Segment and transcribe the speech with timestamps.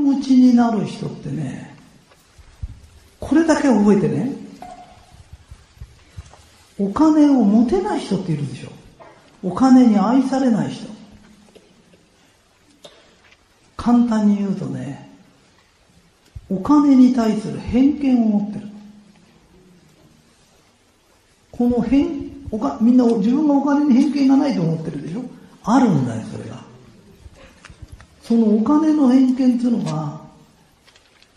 [0.00, 1.76] 持ちになる人ってね、
[3.20, 4.32] これだけ覚えてね、
[6.78, 8.70] お金を持てない人っているでしょ。
[9.42, 10.88] お金に愛されない人。
[13.76, 15.10] 簡単に言うとね、
[16.50, 18.66] お金に対する偏見を持ってる。
[21.52, 22.08] この偏、
[22.50, 25.22] おかみんな自分がお金に偏見がないと思ってるでしょ
[25.62, 26.49] あるんだよ、それ。
[28.30, 30.20] そのお金の偏見っていうのが、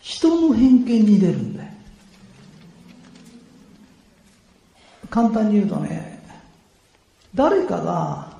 [0.00, 1.70] 人の偏見に出るんだよ。
[5.10, 6.22] 簡単に言うとね、
[7.34, 8.32] 誰かが、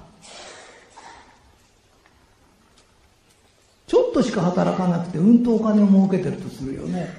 [3.88, 7.12] ちょっとしか働かなくてうんとお金を儲けてるとするよね。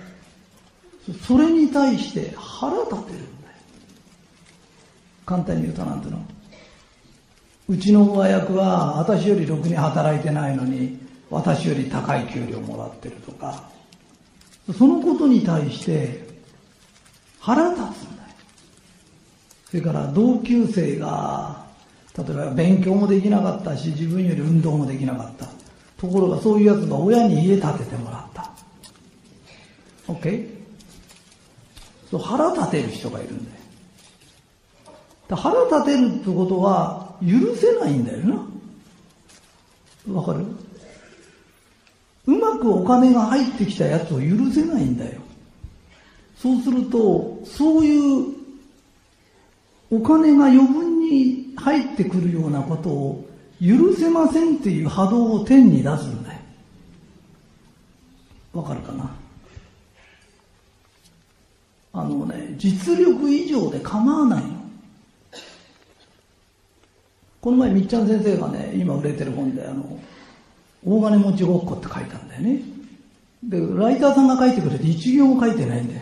[1.28, 3.26] それに対して腹立てるんだよ。
[5.26, 6.26] 簡単に言うとなんていうの。
[7.68, 13.70] うちの親役は私よりろくに働いてないのに私より高い給料もらってるとか、
[14.78, 16.28] そのことに対して
[17.40, 17.84] 腹立つん
[18.18, 18.30] だよ。
[19.70, 21.66] それから同級生が、
[22.18, 25.48] 例えば勉強もできなかったし、自分より運動もできなかった。
[25.98, 28.52] ところがそういうやつが親に家建ててもらった。
[30.08, 30.50] OK?
[32.12, 33.58] そう腹立てる人がいるんだよ。
[35.28, 40.14] だ腹立てるってことは許せないんだよな。
[40.14, 40.46] わかる？
[42.28, 45.22] うまくお金が入ってきたやつを許せないんだよ。
[46.38, 48.36] そうすると、そういう
[49.92, 53.26] お金が余分に入ってくるようなことを
[53.62, 56.40] 許せませんっていう波動を天に出すんだよ。
[58.54, 59.16] わかるかな？
[61.94, 64.50] あのね、実力以上で構わないの。
[67.40, 70.00] この前、みっちゃん先生がね、今売れてる本で、あの、
[70.86, 72.62] 大金持ちごっこって書いたんだよね。
[73.44, 76.02] で、ライターさんが書いてくれて一行も書いてないんだよ。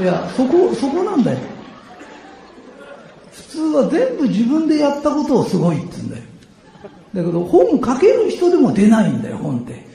[0.00, 1.38] いや、そこ、そこなんだよ。
[3.32, 6.22] 普通は全部自分でやったことをすごいって言うんだよ。
[7.14, 9.86] だけど本書ける人でも出ないんだよ、本って。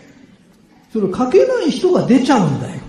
[0.91, 2.79] それ書けない人が出ちゃうんだよ。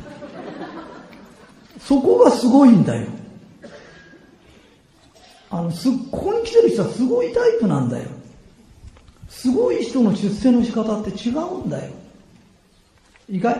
[1.81, 3.09] そこがすごいんだよ。
[5.51, 8.20] あの、す、ここに来てる人はすごいタイプなんだよ。
[9.31, 11.93] すごい人の出世の仕方って違うんだよ。
[13.29, 13.57] 意外。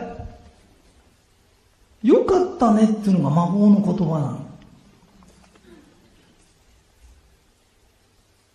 [2.03, 4.45] よかったねっていうのが魔法の言葉なの。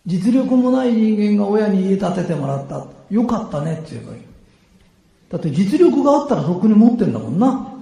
[0.04, 2.86] 実力もない人間が親に家建ててもらった。
[3.10, 4.20] よかったねって言えばいい。
[5.30, 7.72] だって実力があったらとっくに持ってんだもんな。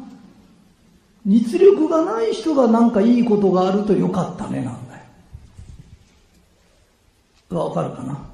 [1.26, 4.96] 実力がない人がなんかいいことがあるとよかったねなんだ
[7.50, 7.58] よ。
[7.58, 8.33] わかるかな？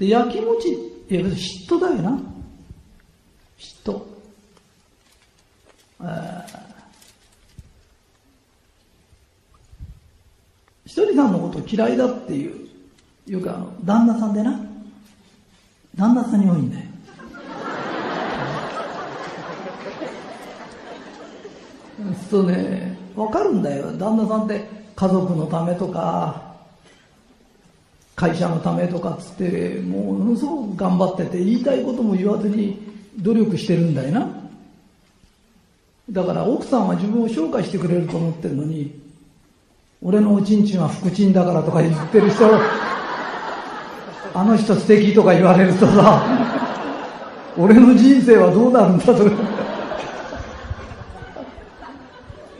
[0.00, 0.70] で、焼きもち、
[1.10, 2.18] いや嫉妬だよな。
[3.58, 4.00] 嫉妬。
[10.86, 12.68] ひとりさんのこと嫌いだっていう、
[13.26, 14.58] よくあの、旦那さんでな。
[15.94, 16.86] 旦那さんに多いんだよ。
[22.30, 23.92] そうね、わかるんだよ。
[23.98, 24.66] 旦那さんって
[24.96, 26.49] 家族のためとか、
[28.20, 32.78] 会社のためとかっつって、ものすごく頑張ってて、言いたいことも言わずに
[33.16, 34.28] 努力してるんだよな。
[36.10, 39.00] だから奥さんは自分を紹介してくれると思ってるのに、
[40.02, 42.44] 俺のおちんちんは福ちんだからとか言ってる人、
[44.34, 46.22] あの人素敵とか言われるとさ、
[47.56, 49.30] 俺の人生はどうなるんだとか、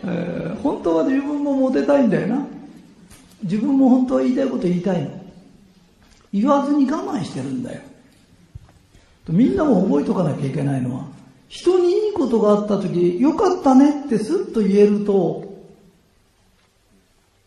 [0.09, 2.47] え、本当は自分もモテたいんだよな。
[3.43, 5.20] 自分も本当は言いたいこと言いたいの。
[6.33, 7.81] 言わずに我慢してるんだよ。
[9.29, 11.07] みんなも覚えとかなきゃいけないのは、
[11.49, 15.51] 人にいいことがあった時、よかったねってスッと言えると、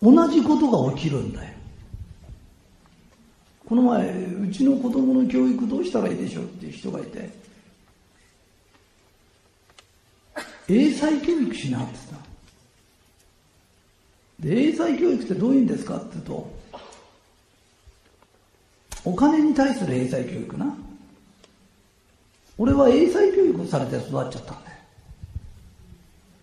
[0.01, 1.53] 同じことが起きるんだよ。
[3.65, 7.29] この前、うちの子供の教育どうしたらいいでしょうっていう人がいて、
[10.67, 11.97] 英才教育しなって
[14.41, 14.55] 言った。
[14.55, 16.62] で、英才教育ってどういうんですかって言うと、
[19.05, 20.73] お金に対する英才教育な。
[22.57, 24.77] 俺は英才教育されて育っちゃったんだよ。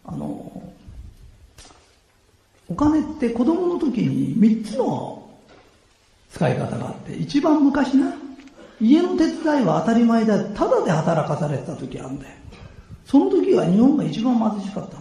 [0.05, 0.73] あの、
[2.69, 5.31] お金って子供の時に3つの
[6.33, 8.15] 使い方があって、一番昔な、
[8.81, 12.35] 家の手伝いは当たり前だ、ただで働かされてた時あるんだよ。
[13.05, 14.99] その時は日本が一番貧しかった。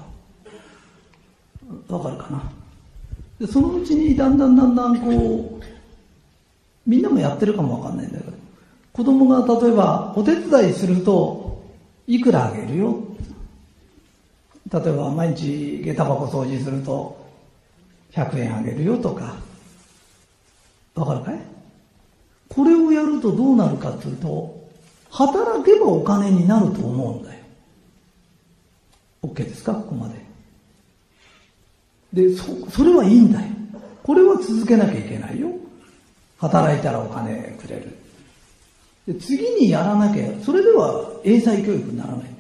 [1.94, 2.52] わかるかな？
[3.40, 5.64] でそのうちにだんだんだんだんこう、
[6.86, 8.34] みんなもやってるかもわかんないんだけど、
[8.94, 11.64] 子供が例えばお手伝いすると
[12.08, 12.98] いくらあげるよ？
[14.72, 17.28] 例えば毎日下駄箱掃除すると
[18.12, 19.36] 100円あげるよとか。
[20.96, 21.40] わかるかい？
[22.50, 24.68] これをやるとどうなるかというと
[25.12, 27.40] 働けばお金になると思うんだよ。
[29.24, 29.76] OK ですか？
[29.76, 30.16] ここまで。
[32.12, 33.48] でそそれはいいんだよ。
[34.02, 35.50] これは続けなきゃいけないよ。
[36.40, 37.96] 働いたらお金くれる。
[39.08, 42.34] で次にやらなきゃそれでは英才教育にならないんだよ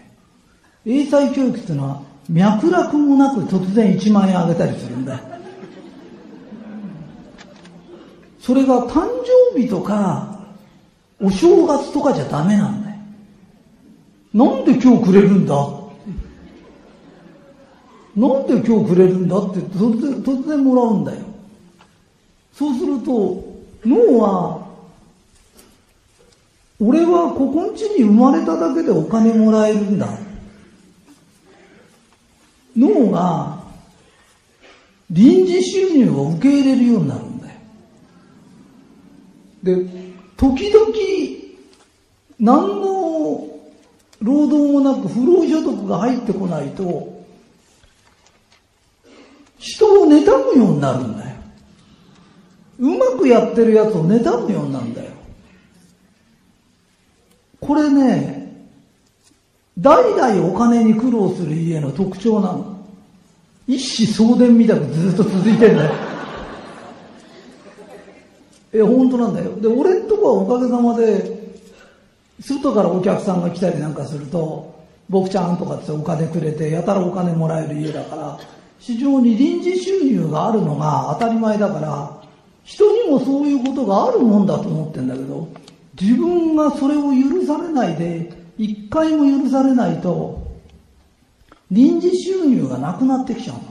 [0.86, 5.20] 英才教育っていうのは脈絡もなく突然1万円あげたりするんだ
[8.40, 9.08] それが誕
[9.54, 10.40] 生日とか
[11.20, 12.96] お正月とかじゃダメなんだよ。
[14.34, 15.56] なんで今日くれるんだ？
[18.16, 21.22] なんで今日くれるんだって突然突然もらうんだよ。
[22.54, 23.49] そうすると
[23.86, 24.68] 脳は
[26.80, 30.08] 俺はここんちに生まれただけでお金もらえるんだ。
[32.78, 33.62] 脳が
[35.12, 37.54] 臨時収入を受け入れるようになるんだよ。
[39.64, 39.86] で
[40.38, 40.88] 時々
[42.40, 43.46] 何の
[44.22, 47.20] 労働もなく不労所得が入ってこないと
[49.58, 51.29] 人を妬むようになるんだよ。
[52.80, 55.12] うまくやってるやつを妬むようなんだよ。
[57.60, 58.40] これね
[59.78, 62.80] 代々お金に苦労する家の特徴なの。
[63.68, 65.92] 一子相伝みたくずっと続いてんだよ。
[68.74, 69.56] え本当なんだよ。
[69.60, 71.40] で俺んとこはおかげさまで
[72.40, 78.40] 外からお客さんが来たりなんかすると僕ちゃんとかってお金くれてやたらお金もらえる家だから
[78.80, 82.19] 非常に臨時収入があるのが当たり前だから
[82.64, 85.48] 人にもそういうことがあるもんだと思ってんだけど
[86.00, 90.48] 自分がそれを許されないで一回も許されないと
[91.72, 93.62] 臨時収入がなくなってきちゃうの。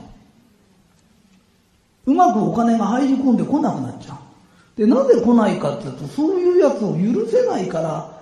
[2.05, 4.17] うまくお金が入り込んでこなくなっちゃう。
[4.79, 8.19] でなぜ来ないかっていうとそういうやつを許せないから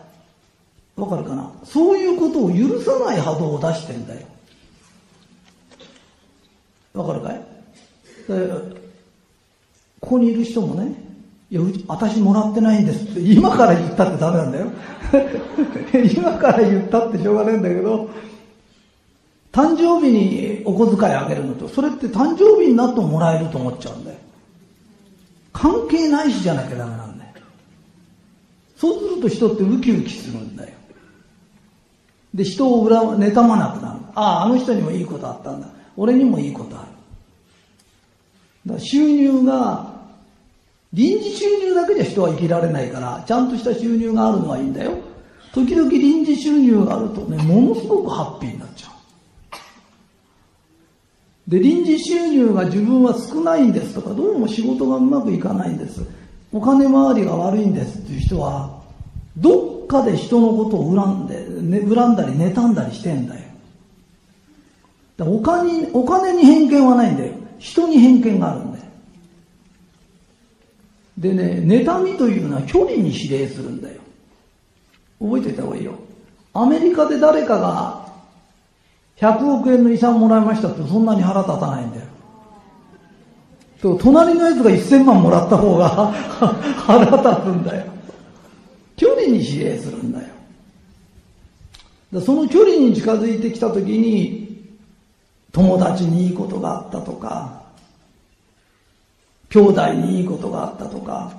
[0.96, 1.52] わかるかな？
[1.64, 4.28] そういうことを許さない波動を出してんだよ。
[6.94, 7.42] わかるかい？
[10.00, 10.94] ここにいる人もね、
[11.50, 14.68] いや、私もらってないんですって、今から言ったってダメなんだよ。
[16.16, 18.10] 今から言ったってしょうがないんだけど、
[19.52, 24.18] 誕生日にお小遣いあげるのと、それって誕生日になってももらえると思っちゃうんだよ。
[25.54, 27.32] 関係ないしじゃなきゃダメなんだよ。
[28.76, 30.74] そうすると人ってウキウキするんだよ。
[32.36, 34.00] で、人を恨妬まなくなる。
[34.14, 35.68] ああ、あの人にもいいことあったんだ。
[35.96, 36.97] 俺にもいいことある。
[38.80, 39.96] 収入が、
[40.94, 44.92] 臨時収入だけじゃ人は生きられないから、ちゃんとした収入があるのはいいんだよ。
[45.54, 48.92] 時々臨時収入があるとね、ものすごくハッピーになっちゃう。
[51.50, 56.02] で、臨時収入が自分は少ないんですとか、どうも仕事がうまくいかないんです。
[56.52, 58.82] お金回りが悪いんですっていう人は、
[59.38, 61.46] どっかで人のことを恨んで、
[61.80, 63.42] ね、恨んだり妬んだりしてんだよ。
[65.18, 67.34] だお金お金に偏見はないんだよ。
[67.60, 68.84] 人に偏見があるんだよ。
[71.18, 74.02] でね、妬みというのは距離に指令するんだよ。
[75.20, 75.94] 覚えておいた方がいいよ。
[76.54, 78.08] アメリカで誰かが
[79.18, 82.04] 100億円の遺産もらいましたってそんなに腹立たないんだよ。
[83.82, 85.90] と隣のやつが1000万もらった方が
[86.86, 87.86] 腹立つんだよ。
[88.96, 90.28] 距離に指令するんだよ。
[92.14, 94.47] だその距離に近づいてきた時に
[95.58, 97.64] 友達にいいことがあったとか、
[99.50, 101.32] 兄弟にいいことがあったとか、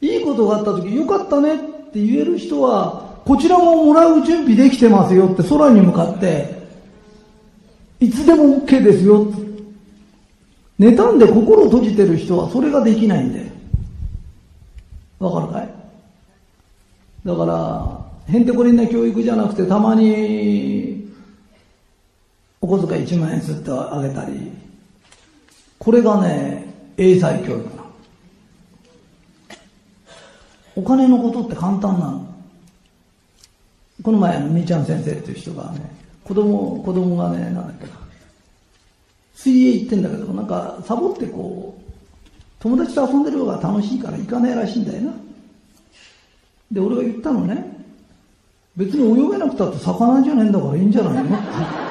[0.00, 6.68] いいことがあった時、よかったねって言える人は、こちらももらう準備できてますよって空に向かって、
[7.98, 9.26] いつでも OK ですよ。
[10.78, 13.46] 妬んで心閉じてる人はそれができないんだよ。
[15.18, 15.68] わかるかい?
[17.24, 21.03] だから、へんてこりんな教育じゃなくて、たまに、
[22.64, 24.50] お小遣い1万円すってあげたり、
[25.78, 26.64] これがね、
[26.96, 27.84] 英才教育なの。
[30.74, 32.26] お金のことって簡単なの。
[34.02, 35.94] この前、みーちゃん先生っていう人がね、
[36.24, 37.92] 子供、子供がね、なんだっけな、
[39.34, 41.82] 水泳行ってんだけど、なんか、サボってこう、
[42.60, 45.12] 友達と遊んでる方が楽しいから行かないらしいんだよな。
[46.72, 47.62] で、俺が言ったのね、
[48.74, 51.83] 別に泳げなくたって魚じゃねえんだからいいんじゃないの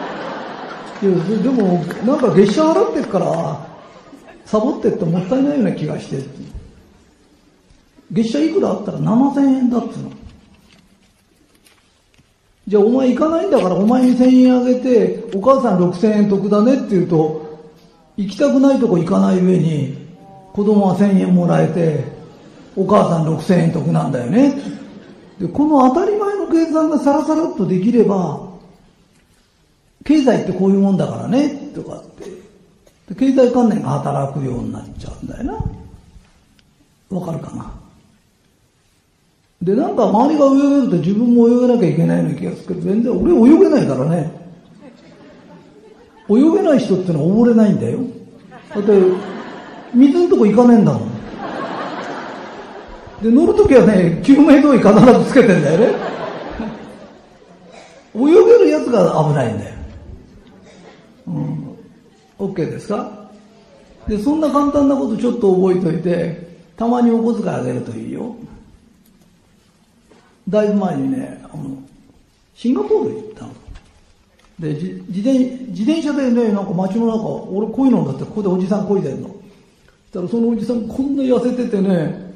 [1.04, 3.68] いや、でも、なんか月謝払ってっから、
[4.46, 6.24] サボってってもったいないような気がして。
[8.12, 10.12] 月謝いくらあったら7000円だっつうの。
[12.66, 17.44] じゃあお前行かないんだからお前に1000円あげて、お母さん6000円得だねって言うと、
[18.16, 19.98] 行きたくないとこ行かない上に、
[20.54, 22.06] 子供は1000円もらえて、
[22.78, 24.56] お母さん6000円得なんだよね。
[25.38, 28.53] で、この当たり前の計算がさらさらっとできれば、
[30.04, 35.54] 経済ってこういうもんだからね、とかって、経済観念が働くようになっちゃうんだよな。
[37.18, 37.72] わかるかな？
[39.62, 40.50] で、なんか周りが泳
[40.82, 44.32] げると自分も泳げなきゃいけないような気がするけど、全然俺泳げないからね。
[46.30, 48.00] 泳げない人ってのは溺れないんだよ。
[48.76, 48.92] だって、
[49.94, 51.10] 水のとこ行かねえんだもん。
[53.22, 55.94] で、乗るときはね、救命胴衣必ずつけてんだよね。
[58.16, 59.73] 泳げるやつが危ないんだよ。
[61.27, 61.77] うん。
[62.39, 63.30] OK ですか？
[64.08, 68.36] で、そんな簡単なことちょっと覚えといて、たまにお小遣いあげるといいよ。
[70.50, 71.77] だいぶ前にね、あの、
[72.53, 73.53] シンガポール行ったの。
[74.60, 75.39] で、自転
[75.72, 79.30] 自転車でね、なんか街の中、俺こういうのだって、ここでおじさんこいでんの。
[79.30, 79.38] そし
[80.13, 82.34] たらそのおじさんこんな痩せててね、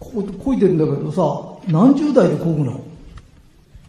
[0.00, 2.80] ここいでんだけどさ、何十代でこぐの。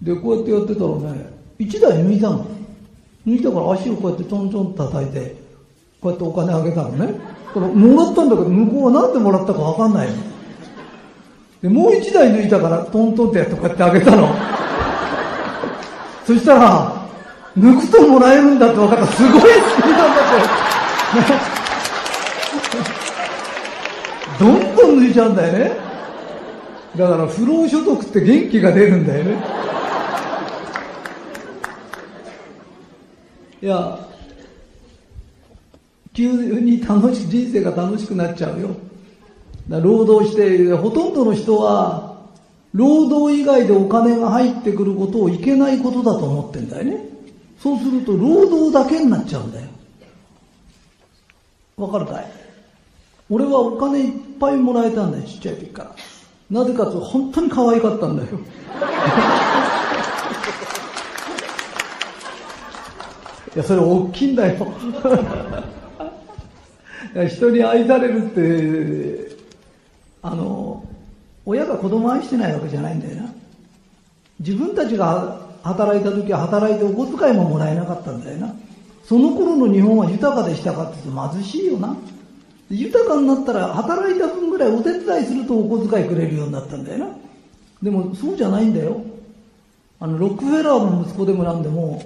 [0.01, 2.45] で、こうやってやってたらね、一台抜いたの。
[3.29, 5.36] 抜いたから足をこうやってちょんちょん叩いて、
[6.01, 7.13] こうやってお金あげたのね。
[7.53, 10.15] これもらったんだけど、向こうは何でもらったかわかんないの。
[11.62, 14.29] で、もう一台抜いたから、トントンってやってこうやってあげたの。
[16.25, 17.07] そしたら、
[17.57, 19.05] 抜くともらえるんだって分かった。
[19.07, 20.09] すごいスピードだっ
[24.38, 24.43] て。
[24.43, 25.71] どんどん抜いちゃうんだよね。
[26.95, 29.59] だから不労所得って元気が出るんだよね。
[33.62, 34.00] いや、
[36.13, 38.70] 急に楽し人生が楽しくなっちゃうよ。
[39.68, 42.18] 労働して、ほとんどの人は、
[42.74, 47.04] 労働以外でお金が入ってくることをいけないことだと思ってんだよね。
[47.62, 49.68] そうすると、労働だけになっちゃうんだよ。
[51.78, 52.32] わかるかい？
[53.30, 55.96] 俺はお金いっぱいもらえたんだよ、ちっちゃい時から。
[56.50, 58.30] なぜかというと、本当に可愛かったんだよ。
[63.56, 64.68] いや、それ大きいんだよ。
[67.27, 69.36] 人に愛されるって
[70.22, 70.86] あの
[71.46, 73.34] 親が子供愛してないわけじゃないんだよな。
[74.39, 78.53] 自分たちが働いた時は働いてお小遣いももらえなかったんだよな。
[79.03, 81.98] その頃の日本は豊かでしたかって言うと貧しいよな。
[82.70, 87.08] 豊かになったら働いた分ぐらいお手伝いするとお小遣いくれるようになったんだよな。
[87.82, 89.01] でもそうじゃないんだよ。
[90.00, 92.03] あのロックフェラーの息子でもなんでも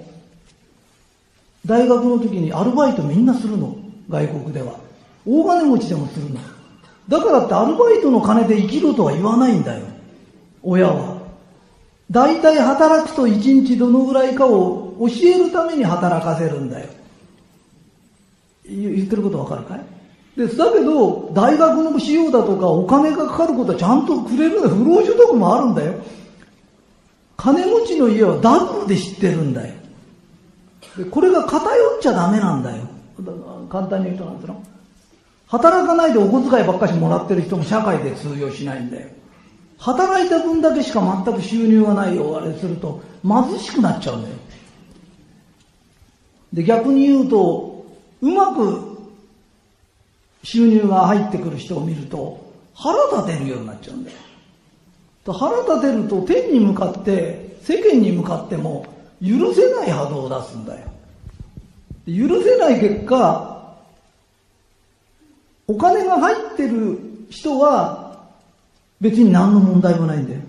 [1.66, 3.76] 大学の時にアルバイトみんなするの？
[4.08, 4.78] 外国では
[5.24, 6.38] 大金持ちでもするの
[7.08, 9.86] だからってアルバイトの金で生きろとは言わないんだよ。
[10.62, 11.22] 親は。
[12.10, 16.88] 大体働くと一日どのぐらいかを教えるために働かせるんだよ。
[18.66, 19.80] 言ってることわかるかい？
[20.36, 24.74] ですだけど、大学の費用だとかお金がかかることはちゃんとくれるんだよ。
[24.74, 25.94] 不労所得もあるんだよ。
[27.36, 29.74] 金持ちの家はダブルで知ってるんだよ。
[30.96, 32.84] でこれが偏っちゃダメなんだよ。
[33.70, 34.56] 簡単に言うとなんですよ。
[35.46, 39.08] 働かないでお小遣いばっかしもらってる人も社会で通用しないんだよ。
[39.78, 44.34] 働いた分だけしか全く収入がないよ、あれすると貧しくなっちゃうんだよ。
[46.52, 47.84] で、逆に言うと、
[48.22, 48.80] うまく
[50.42, 54.16] 収入が入ってくる人を見ると腹立てるようになっちゃうんだよ。
[55.26, 58.86] 腹立てると天に向かって、世間に向かっても
[59.24, 60.80] 許せない波動を出すんだよ。
[62.06, 63.74] 許せない結果、
[65.66, 66.98] お金が入ってる
[67.30, 68.18] 人は
[69.00, 70.40] 別に何の問題もないんだよ。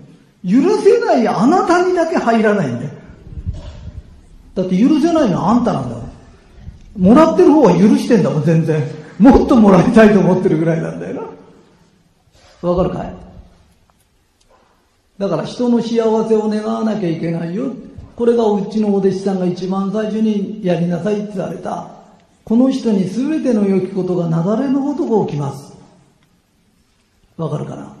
[0.44, 2.90] 許せないあなたにだけ入らないんだよ。
[4.54, 6.06] だって許せないのはあんたなんだもん。
[6.98, 8.82] もらってる方は許してんだもん、全然。
[9.18, 11.14] もっともらいたいと思ってるぐらいなんだよ
[12.62, 12.68] な。
[12.68, 13.14] わかるかい？
[15.18, 15.96] だから人の幸
[16.28, 17.72] せを願わなきゃいけないよ。
[18.16, 21.90] これがうちのお弟子さんが一番最初にやりなさいって言われた。
[22.44, 25.74] この人に全ての良きことが雪崩のごとく起きます。
[27.36, 27.94] わかるかな？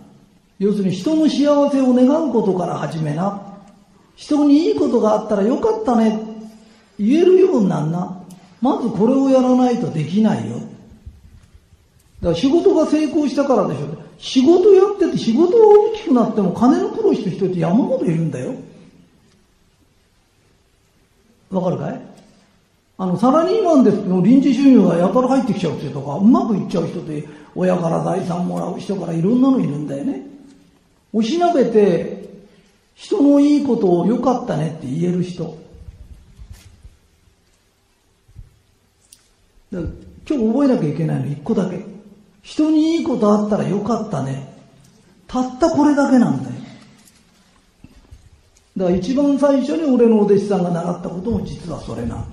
[0.58, 3.42] 要するに人の幸せを願うことから始めな。
[4.14, 6.18] 人にいいことがあったらよかったね。
[6.98, 8.22] 言えるようになんな。
[8.62, 10.56] まずこれをやらないとできないよ。
[10.56, 10.68] だか
[12.30, 14.02] ら仕事が成功したからでしょ。
[14.18, 18.54] 仕事やってて仕事が大きくなっても金の苦労してる人って山ほどいるんだよ。
[21.50, 22.00] わかるかい？
[22.98, 30.22] あの、サラリーマンですけど、臨時収入がやたら入ってきちゃうっていうとか、うまくいっちゃう人って、親から財産もらう人からいろんなのいるんだよね。
[31.12, 32.26] おしなべて、
[32.94, 35.58] 人のいいことを良かったねって言える人。
[39.70, 39.82] 今
[40.26, 41.84] 日覚えなきゃいけないの一個だけ。
[42.42, 44.56] 人にいいことあったら良かったね。
[45.26, 46.55] たったこれだけなんだよ。
[48.76, 52.26] だから一番最初に俺のお弟子さんが習ったことも実はそれなの。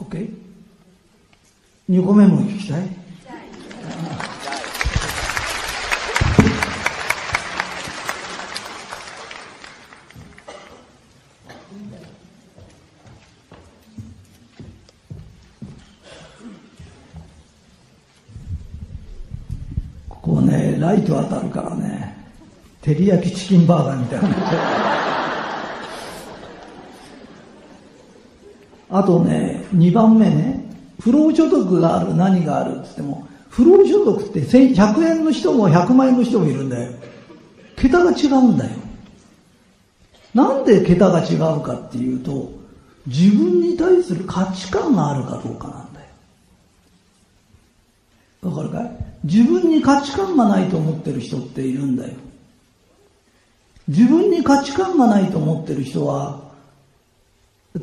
[0.00, 2.82] OK?2 個目も聞きたい？
[20.08, 22.14] ここね、ライト当たるからね、
[22.82, 24.85] 照り焼きチキンバーガーみたいな。
[28.98, 30.64] あとね、2番目ね、
[31.00, 36.92] 不労所得がある、何があるって言っても、不労所得って100円の人も100万円の人もいるんだよ。
[37.76, 38.70] 桁が違うんだよ。
[40.32, 42.50] なんで桁が違うかっていうと、
[43.06, 46.06] 自分に対する価値観があるかどうかなんだよ。
[48.42, 48.90] わかるかい？
[49.24, 52.14] 自分に価値観がないと思ってる人っているんだよ。
[53.88, 56.45] 自分に価値観がないと思ってる人は、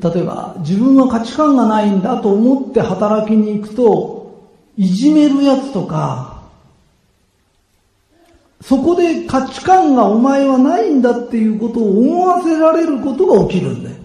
[0.02, 6.42] 例えば自分は価値観がないんだと思って働きに行くと、いじめるやつとか、
[8.62, 13.96] そこで価値観がお前はないんだっていうことを思わせられることが起きるんだよ。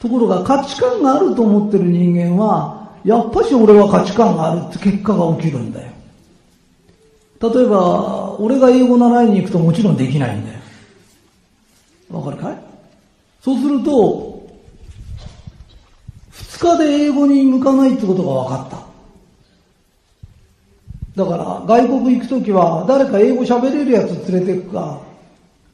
[0.00, 5.90] ところが価値観があると思ってる人間は、やっぱし俺は価値観があるって結果が起きるんだよ。
[7.40, 10.58] 例えば、俺が英語習いに行くともちろんできないんだよ。
[12.10, 12.67] わかるかい？
[13.40, 14.48] そうすると、
[16.30, 18.88] 二日で英語に向かないってことが分かった。
[21.24, 25.00] だから、外国行くときは、誰か英語喋れるやつ連れてくか、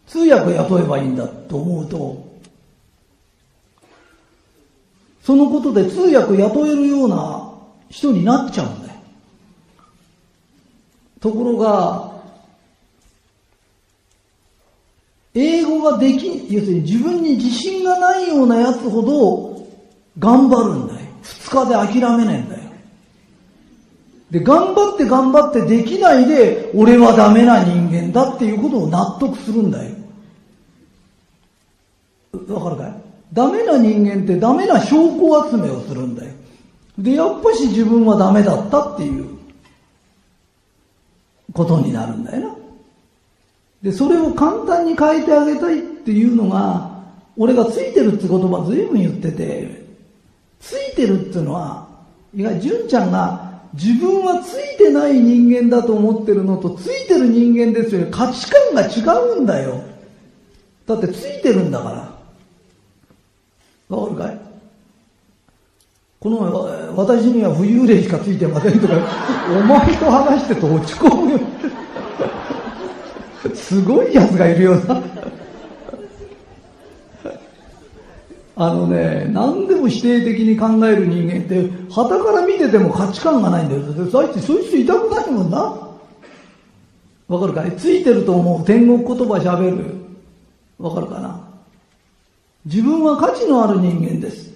[0.06, 2.34] 通訳雇えばいいんだと思うと、
[5.22, 7.50] そのことで通訳雇えるような
[7.88, 8.94] 人になっちゃうんだよ。
[11.20, 12.13] ところが、
[15.34, 19.66] 英語ができ、要するに自分に自信がないようなやつほど
[20.18, 21.00] 頑張るんだよ。
[21.22, 22.62] 二日で諦めないんだよ。
[24.30, 29.94] で、頑張って頑張ってできないで、俺はダメな人間だっていうことを納得するんだよ。
[32.48, 32.94] わかるかい？
[33.32, 36.32] ダメな人間ってダメな証拠集めをするんだよ。
[36.98, 39.36] で、やっぱし自分はダメだったっていう
[41.52, 42.63] ことになるんだよな。
[43.84, 47.04] で、それを簡単に変えてあげたいっていうのが、
[47.36, 49.84] 俺がついてるって言葉ずいぶん言ってて、
[50.58, 51.86] ついてるっていうのは、
[52.34, 59.02] いわゆる純ちゃんが自分はついてない人間だと思ってるのと、ついてる人間ですよ価値観が違
[59.36, 59.82] うんだよ。
[60.86, 62.10] だってついてるんだから。
[63.96, 64.40] わかるかい？
[66.20, 66.52] この前
[66.96, 68.94] 私には浮遊霊しかついてませんとか、
[69.50, 71.40] お前と話してと落ち込むよ。
[73.54, 75.02] すごいやつがいるよな。
[78.56, 83.82] あのね、何でも否定的に考える人間って、旗から見てても価値観がないんだよ。
[84.10, 85.58] そういそういう人いたくないもんな。
[87.26, 89.94] わかるかいついてると思う天国言葉喋る。
[90.78, 91.40] わかるかな？
[92.64, 94.52] 自分は価値のある人間です。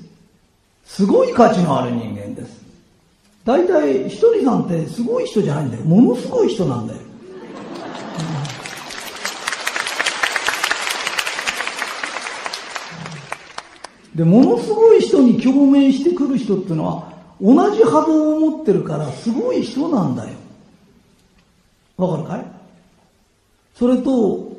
[0.84, 2.62] すごい価値のある人間です。
[3.44, 5.84] 大体、ひとりさんってすごい人じゃないんだよ。
[5.84, 7.00] ものすごい人なんだよ。
[14.18, 20.30] で、ものすごい人に共鳴してくる人っていうのは、同じ波動を持ってるから、すごい人なんだよ。
[21.96, 22.44] わかるかい？
[23.76, 24.56] それと、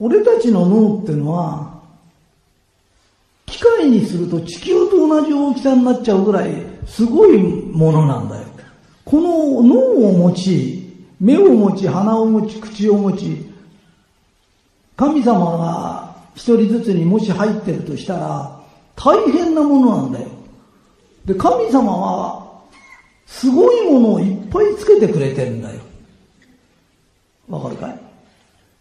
[0.00, 1.80] 俺たちの脳っていうのは、
[3.46, 6.50] 機械にすると地球と同じ大きさになっちゃうぐらい、
[6.84, 8.48] すごいものなんだよ。
[9.04, 13.48] この脳を持ち、目を持ち、鼻を持ち、口を持ち、
[14.96, 16.01] 神様が
[16.34, 18.60] 一人ずつにもし入ってるとしたら、
[18.96, 20.28] 大変なものなんだよ。
[21.24, 22.42] で、神様は、
[23.26, 25.80] すごいものをいっぱいつけてくれてるんだよ。
[27.48, 27.98] わかるかい？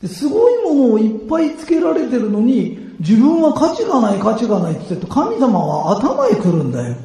[0.02, 6.96] ですごいものをいっぱいつけられてるのに、自分は価値がない価値がないって言って神様は頭へ来るんだよ。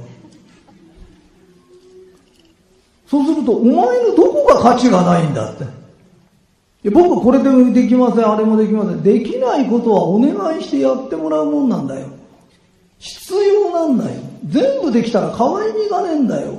[3.07, 5.65] そうすると、お前のどこが価値がないんだって。
[6.91, 9.03] 僕はこれでもできません、あれもできません。
[9.03, 12.07] できないことはお願いしてやってもらうもんなんだよ。
[12.99, 14.21] 必要なんだよ。
[14.47, 16.55] 全部できたら可愛みがねえんだよ。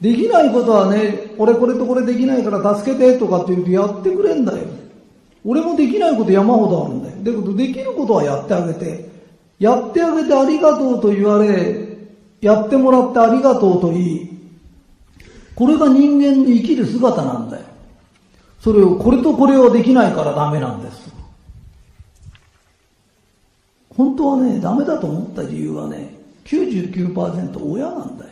[0.00, 4.58] できないことはね、俺これとこれできないから助けてとかって言うとやってくれんだよ。
[5.44, 7.14] 俺もできないこと山ほどあるんだよ。
[7.18, 9.08] だけどできることはやってあげて、
[9.58, 11.88] やってあげてありがとうと言われ、
[12.40, 14.28] やってもらってありがとうと言い、
[15.54, 17.64] これが人間の生きる姿なんだよ。
[18.60, 21.12] それを、これとこれはできないからダメなんです。
[23.90, 28.30] 本当はね、ダメだと思った理由はね、99%親なんだよ。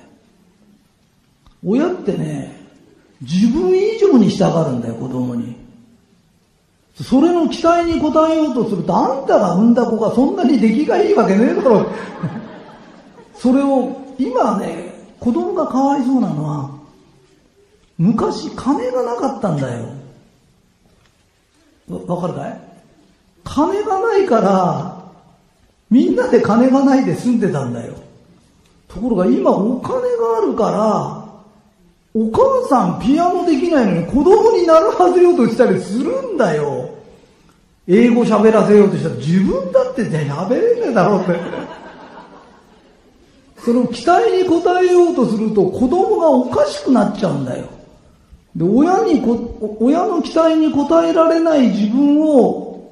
[1.64, 2.56] 親ってね、
[3.20, 5.56] 自分以上に従うんだよ、子供に。
[7.02, 11.86] それの期待に応えようとすると、あんたが産んだ子がそんなに出来がいいわけねえだろ。
[13.34, 16.70] それを、今ね、子供がかわいそうなのは、
[17.98, 19.84] 昔金がなかったんだよ。
[21.88, 22.60] わかるかい？
[23.44, 25.04] 金がないから、
[25.90, 27.94] みんなで金がないで住んでたんだよ。
[28.88, 31.26] ところが今お金があるから、
[32.14, 36.90] お母さんピアノできないのに子供に習わせようとしたりするんだよ。
[37.86, 41.38] 英語喋らせようとしたら自分だって喋れねえだろうって。
[43.58, 47.68] その期待に応えようとすると子供がおかしくなっちゃうんだよ。
[48.56, 52.90] で、親にこ、親の期待に応えられない自分を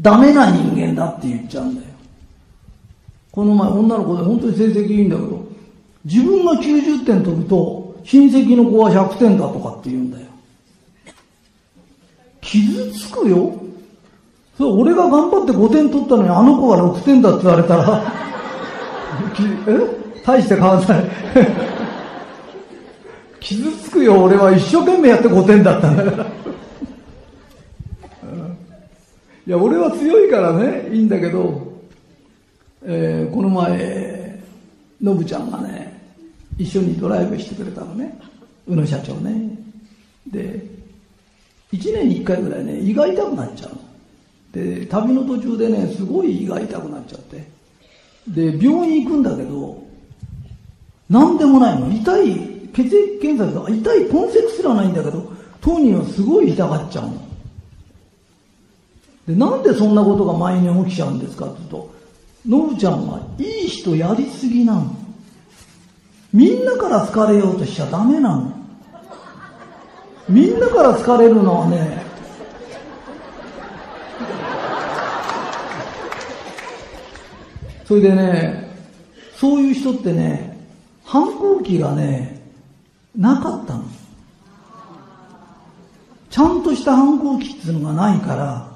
[0.00, 1.86] ダメな人間だって言っちゃうんだよ。
[3.30, 5.46] この前女の子で本当に成績いいんだけど、
[6.04, 10.26] 自分が90点取ると親戚の子は100点だとかって言うんだよ。
[12.40, 13.54] 傷つくよ。
[14.58, 18.12] そう、俺が頑張って5点取ったのにあの子が6点だって言われたら
[19.68, 20.04] え？
[20.24, 21.04] 大して変わんない
[23.44, 26.26] 傷つくよ、俺は一生懸命やって5点だったんだから。
[29.46, 31.74] いや、俺は強いからね、いいんだけど、
[32.82, 34.40] えー、この前、
[35.02, 35.94] のぶちゃんがね、
[36.58, 38.18] 一緒にドライブしてくれたのね
[38.66, 39.50] 宇野社長ね。
[40.26, 40.64] で
[41.72, 43.78] 1年に1回ぐらいね胃が痛くなっちゃうの。
[44.52, 47.44] で旅の途中でねすごい胃が痛くなっちゃって。
[48.28, 49.82] で病院行くんだけど
[51.10, 51.92] 何でもないの。
[51.92, 57.28] 痛い血液検査で痛い痕跡すらないんだけど当人はすごい痛がっちゃうの
[59.26, 61.94] でなんでそんなことが毎年起きちゃうんですかって言うと
[62.46, 64.94] ノブちゃんはいい人やりすぎなの
[66.34, 68.52] みんなから好かれようとしちゃダメなの。
[70.28, 72.02] みんなから好かれるのはね、
[77.84, 78.74] それでね、
[79.36, 80.58] そういう人ってね、
[81.04, 82.33] 反抗期がね、
[83.16, 83.84] なかったの。
[86.30, 88.68] ちゃんとした反抗期っていうのがないから、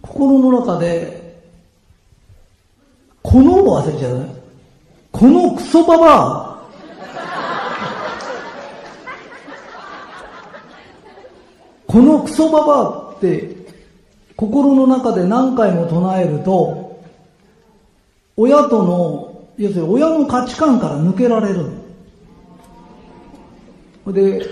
[0.00, 1.40] 心の中で、
[3.22, 4.42] このを忘れちゃう。
[5.12, 6.52] このクソババア
[11.86, 13.54] このクソババアって
[14.34, 17.04] 心の中で何回も唱えると
[18.36, 21.81] 親との要するに親の価値観から抜けられる
[24.08, 24.42] で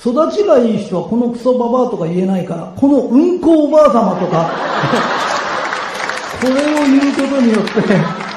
[0.00, 4.50] 育ちがいい人はこのクソババアとか言えないからこのうんこおばあ様とか
[6.40, 6.54] これを
[6.86, 8.28] 言うことによって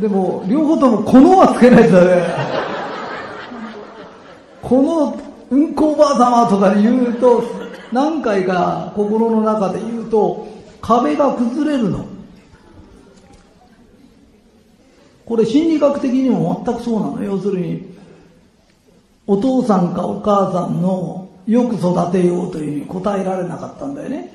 [0.00, 2.22] でも、両方ともこのはつけないとね。
[4.62, 7.42] このうんこおばあ様とか言うと、
[7.92, 10.46] 何回か心の中で言うと、
[10.80, 12.06] 壁が崩れるの。
[15.28, 17.22] これ心理学的にも全くそうなの。
[17.22, 17.94] 要するに、
[19.26, 24.32] お父さんかお母さんのよく育てようというふうに答えられなかったんだよね。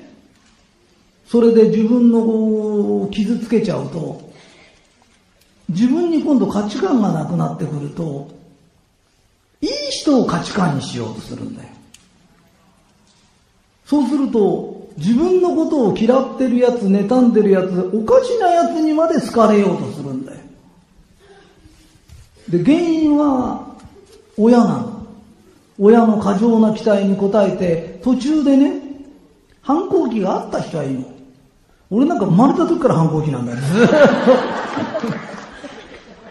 [1.27, 4.21] それで自分の子を傷つけちゃうと、
[5.67, 8.27] 自分に今度価値観がなくなってくると、
[9.61, 11.69] いい人を価値観にしようとするんだよ。
[13.87, 20.32] そうすると、自分のことを嫌ってるやつ、妬んでるやつ、おかしなやつにまで好かれようとするんだよ。
[22.49, 23.75] で、原因は
[24.37, 24.93] 親なの。
[25.79, 28.81] 親の過剰な期待に応えて、途中でね、
[29.61, 31.11] 反抗期があった人はいいの。
[31.89, 33.93] 俺なんか生まれた時から反抗期なんだよ、ずっと。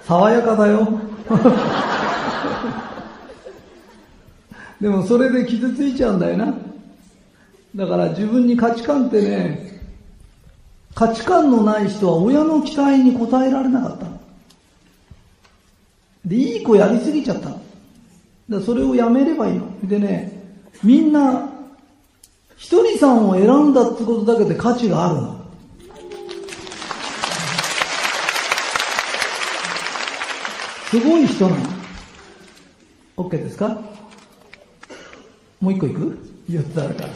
[0.05, 0.87] 爽やかだよ。
[4.81, 6.53] でもそれで傷ついちゃうんだよな。
[7.75, 9.81] だから自分に価値観ってね、
[10.94, 14.20] 価値観のない人は親の期待に応えられなかったの。
[16.24, 17.50] で、いい子やりすぎちゃった
[18.48, 18.61] の。
[18.61, 19.88] それをやめればいいの。
[19.88, 21.48] でね、みんな、
[22.56, 25.42] 一人さんを選んだってことだけで価値があるの。
[30.90, 31.66] すごい人なの。
[33.16, 33.80] OK ですか？
[35.61, 36.18] もう一個いく
[36.50, 37.08] ?4 つあるから。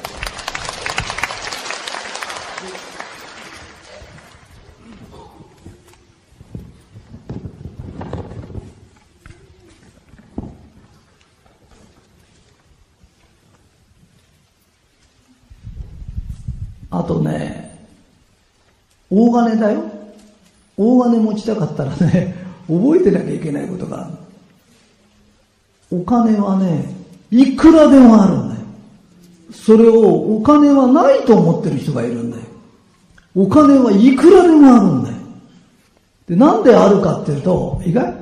[16.88, 17.78] あとね、
[19.10, 19.84] 大金だよ。
[20.76, 22.34] 大金持ちたかったらね、
[22.68, 24.10] 覚えてなきゃいけないことがあ
[25.90, 25.98] る。
[25.98, 26.94] お金はね、
[27.30, 28.60] いくらでもあるんだよ。
[29.52, 32.42] それをお金はないと思ってる人がいるんだよ。
[33.34, 35.16] お金はいくらでもあるんだよ。
[36.28, 38.14] で、なんであるかっていうと、意外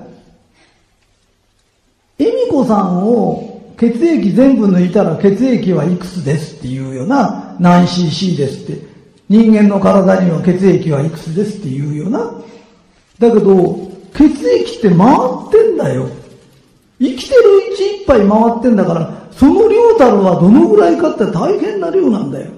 [2.18, 8.93] 恵美子さんを血液全部抜いたら血液はいくつですっていうような何 cc ですって。
[9.28, 12.32] 人間の体には血液はいくつですっていうよな。
[13.18, 16.08] だけど、血液って回ってんだよ。
[17.00, 17.40] 生きてる
[17.72, 22.50] うちいっぱい回ってんだから、その量たるはどのぐらいかって大変な量なんだよ。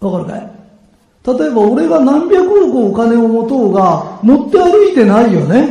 [0.00, 0.50] わかるかい？
[1.38, 5.68] 例えば俺が何百億お金を持とうが、持って歩いてないよね。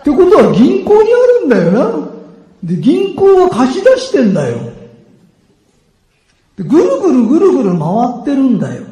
[0.00, 2.08] ってことは銀行にあるんだよな。
[2.62, 4.58] で、銀行は貸し出してんだよ。
[6.56, 7.88] でぐるぐるぐるぐる回
[8.20, 8.82] ってるんだよ。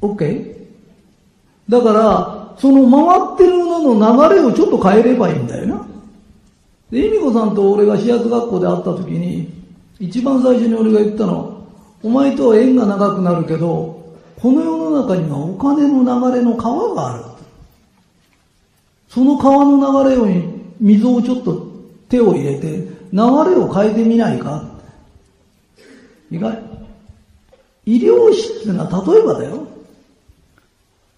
[0.00, 0.52] OK?
[1.68, 5.86] だから、その回ってるのの流れをちょっと変えればいいんだよな。
[6.90, 9.48] で、恵美子さんと俺が私圧学校で会った時に、
[9.98, 11.66] 一番最初に俺が言ったの、
[12.02, 14.02] お前とは縁が長くなるけど、
[14.40, 17.24] この世の中にはお金の流れの川がある。
[19.08, 21.66] その川の流れに水をちょっと
[22.08, 24.71] 手を入れて、流れを変えてみないか。
[26.32, 26.58] 意外。
[27.84, 29.66] 医療費っていうのは例えばだよ。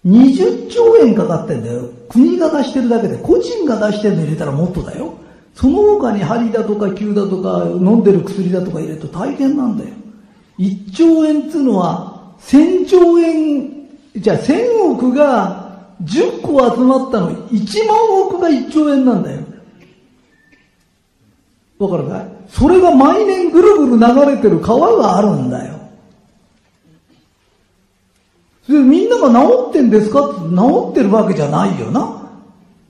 [0.05, 1.89] 20兆円かかってんだよ。
[2.09, 5.13] 国が出してるだけで、個人が出してるの入れたらもっとだよ。
[5.55, 9.91] その他に針だとか球だとか飲んでる薬だとか入れると大変なんだよ。
[10.59, 19.41] 1兆円っていうのは1000兆円、じゃあ1000億が10個集まったの1万億が1兆円なんだよ。
[21.77, 25.75] わかるかいそれが毎年ぐるぐる流れてる川があるんだよ。
[28.65, 32.29] それみんなが治ってんですかって治ってるわけじゃないよな。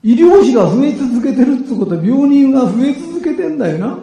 [0.02, 3.98] 医療費が増え続けてるってことは病人が増え続けてんだよな。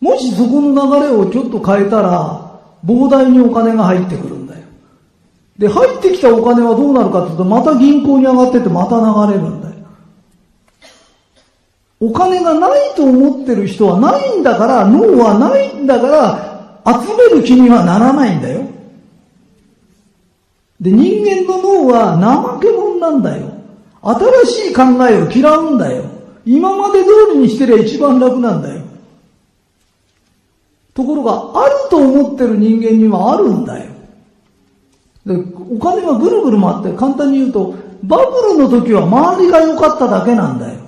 [0.00, 4.60] もしそこの流れをちょっと変えたら、膨大にお金が入ってくるんだよ。
[5.56, 9.63] で、入ってきたお金はどうなるかっていうと、また銀行に上がってってまた流れるんだ。
[12.04, 16.06] お金がないと思ってる人はないんだから、脳はないんだか
[16.84, 18.60] ら、集める気にはならないんだよ。
[20.82, 23.54] で、人間の脳は怠け者なんだよ。
[24.44, 26.04] 新しい考えを嫌うんだよ。
[26.44, 28.82] 今まで通りにしてりゃ一番楽なんだよ。
[30.92, 33.90] ところが、あると思ってる人間にはあるんだよ。
[35.24, 35.36] で
[35.70, 40.83] お金がぐるぐる回って、簡単に言うと、バブルの時は周りが良かっただけなんだよ。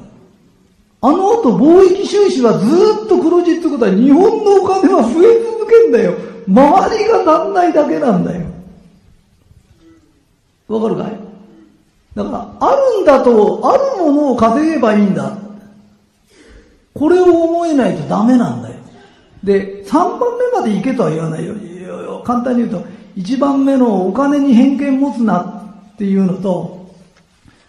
[1.00, 2.66] あの後貿易収支はず
[3.04, 6.14] っと黒字ってことは日本のお金は増え続けんだよ。
[6.48, 8.46] 周りがなんないだけなんだよ。
[10.68, 11.20] わかるかい？
[12.14, 15.36] だから、あるんだと、あるものを稼げばいいんだ。
[16.94, 18.76] これを思えないとダメなんだよ。
[19.44, 21.54] で、3番目まで行けとは言わないよ。
[22.24, 25.40] 簡単に言うと、1番目のお金に偏見持つな
[25.92, 26.88] っていうのと、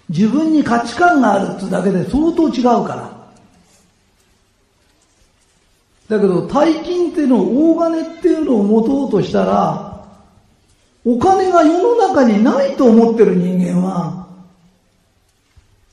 [0.07, 3.16] 自分に価値観があるってだけで相当違うから。
[6.09, 10.05] だけど、大金っていうのを、大金っていうのを持とうとしたら、
[11.05, 14.27] お金が世の中にないと思ってる人間は、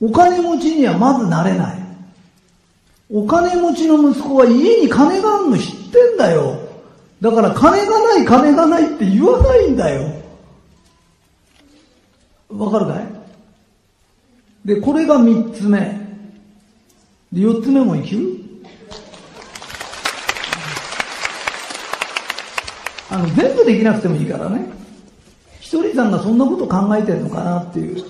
[0.01, 1.79] お金持ちにはまずなれない。
[3.11, 6.59] お金持ちの息子は家に金があるの知ってんだよ。
[7.21, 10.11] だから金がない金がないって言わないんだよ。
[12.51, 13.07] わかるかい？
[14.65, 15.79] で、これが三つ目。
[17.33, 18.44] で、四つ目もいきる？
[23.15, 24.67] あの、全部できなくてもいいからね。
[25.61, 28.05] ひとりさんがそんなこと考えてるのかなっていう。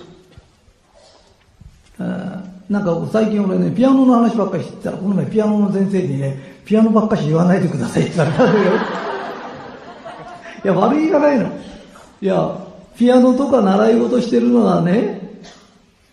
[2.70, 8.74] なんか最近俺ね、ピアノの話ばっかりしてたら、この前ピアノの先生にね、ピアノばっかし言わないでくださいって言われたんだけど。
[8.74, 8.76] い
[10.64, 11.48] や、悪いがないの。
[12.22, 12.58] いや、
[12.96, 15.42] ピアノとか習い事してるのはね、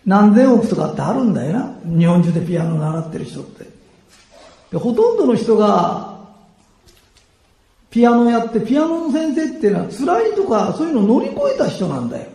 [0.06, 1.74] 何千億とかってあるんだよな。
[1.86, 3.66] 日本中でピアノ習ってる人って。
[4.72, 6.11] でほとんどの人が、
[7.92, 12.26] ピアノやって、ピアノの先生っていうのは辛いとか、そういうのを乗り越えた人なんだよ。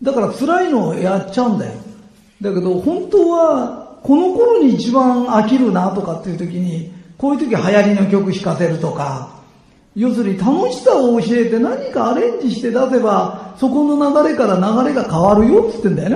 [0.00, 1.72] だから辛いのをやっちゃうんだよ。
[2.40, 9.28] だけど本当はこの頃に一番飽きるなとかっていう時に、こういう時流行りの曲弾かせるとか、
[9.94, 16.10] 要するに楽しさを教えて何かアレンジして出せば、そこの流れから流れが変わるよって言ってんだよ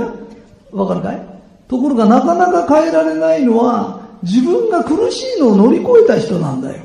[0.73, 0.81] な。
[0.81, 1.21] わかるかい？
[1.69, 6.83] ところがなかなか変えられないのは、自分が苦しいのを乗り越えた人なんだよ。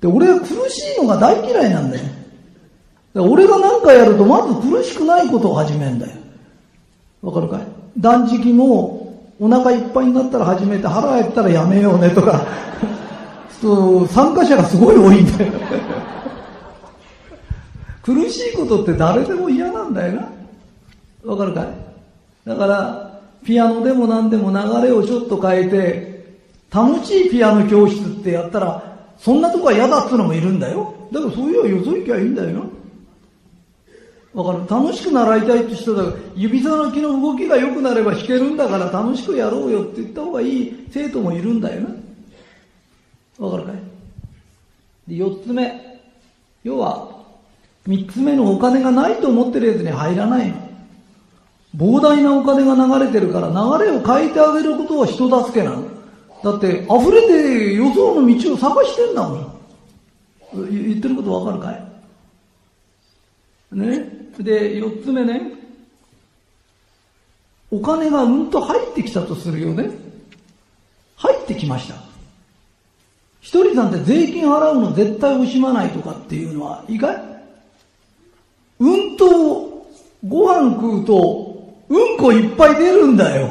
[0.00, 2.04] で、俺は苦しいのが大嫌いなんだよ。
[3.14, 6.12] 俺が何かやるとまず苦しくないことを始めんだよ。
[7.22, 7.62] わかるかい？
[7.98, 12.46] 断食もお腹いっぱいになったら始めて腹減ったらやめようねとか。
[13.60, 15.52] そう参加者がすごい多いんだよ。
[18.04, 20.30] 苦しいことって誰でも嫌なんだよな。
[21.24, 21.66] わかるかい？
[22.46, 24.56] だからピアノでも何でも流
[24.86, 26.38] れをちょっと変えて
[26.70, 28.87] 楽しいピアノ教室ってやったら
[29.18, 30.94] そんなとこは嫌だっつうのもいるんだよ。
[31.12, 32.50] だからそういうのはよそ行きゃいいんだよ。
[34.34, 34.66] なわかる。
[34.68, 41.88] 楽しく習いたいって人だから指さのきの動きが良くなれば弾けるんだから楽しくやろうよって言った方がいい生徒もいるんだよな。
[43.46, 43.74] わかるかい？
[45.08, 46.00] で四つ目。
[46.62, 47.08] 要は
[47.86, 50.54] 三つ目のお金がないと思ってるやつに入らないの。
[51.76, 53.54] 膨大なお金が流れてるから流
[53.84, 55.97] れを変えてあげることは人助けなの。
[56.42, 59.58] だって溢れて予想の道を探してんだもん
[60.70, 63.76] 言ってることわかるかい？
[63.76, 64.08] ね？
[64.38, 65.52] で、四つ目ね、
[67.70, 69.90] お金がうんと入ってきたとするよね。
[71.16, 71.96] 入ってきました。
[73.40, 77.16] 一人さんて税金払うの絶対惜しまないとかっていうのはいいかい？
[78.80, 79.86] うんと
[80.26, 83.48] ご飯食うとうんこいっぱい出るんだよ。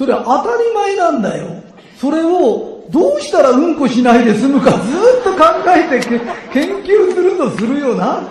[0.00, 1.62] それは当たり前なんだよ。
[1.98, 6.08] それをどうしたらうんこしないで済むかずっと考えて
[6.54, 8.22] 研究するとするよな。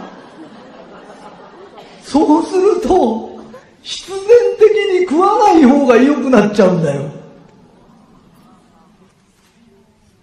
[2.01, 3.39] そうすると、
[3.83, 4.19] 必然
[4.57, 7.03] 的に食わない方が良くなっちゃうんだよ。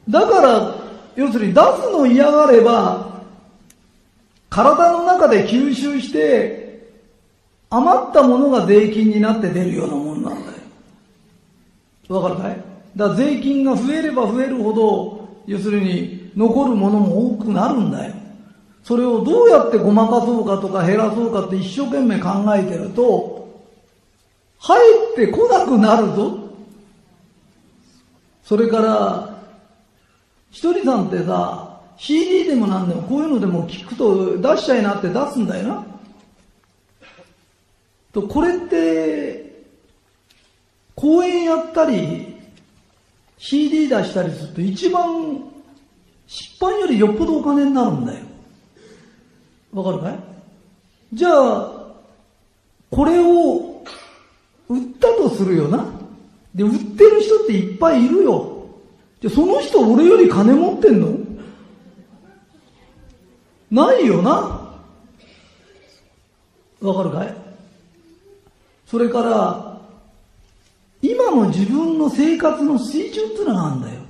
[0.08, 0.74] だから、
[1.14, 3.22] 要するに出すの嫌がれば、
[4.50, 6.90] 体の中で吸収して、
[7.70, 10.55] 余ったものが税金になって出るようなもんなんだよ。
[12.08, 12.56] わかるかい
[12.96, 18.14] だから税金が増えれば増えるほど、要するに残るものも多くなるんだよ。
[18.82, 23.64] それをどうやってごまかそうかとか減らそうかって一生懸命考えてると、
[24.58, 24.78] 入
[25.12, 26.38] ってこなくなるぞ。
[28.44, 29.42] それから、
[30.50, 35.86] ひとりさんってさ、CD でも何でもこういうのでも聞くと出しちゃいなって出すんだよな。
[38.12, 39.45] と、これって、
[40.96, 42.34] 公演やったり、
[43.38, 45.44] CD 出したりすると一番
[46.26, 48.24] 出版よりよっぽどお金になるんだよ。
[49.72, 50.18] わかるかい？
[51.12, 51.86] じゃあ、
[52.90, 53.84] これを
[54.68, 55.86] 売ったとするよな。
[56.54, 58.66] で、売ってる人っていっぱいいるよ。
[59.20, 61.14] じゃその人俺より金持ってんの？
[63.70, 64.30] ないよな。
[66.80, 67.34] わかるかい？
[68.86, 69.65] それから、
[71.02, 74.00] 今の自分の生活の水準ってのがあるんだよ。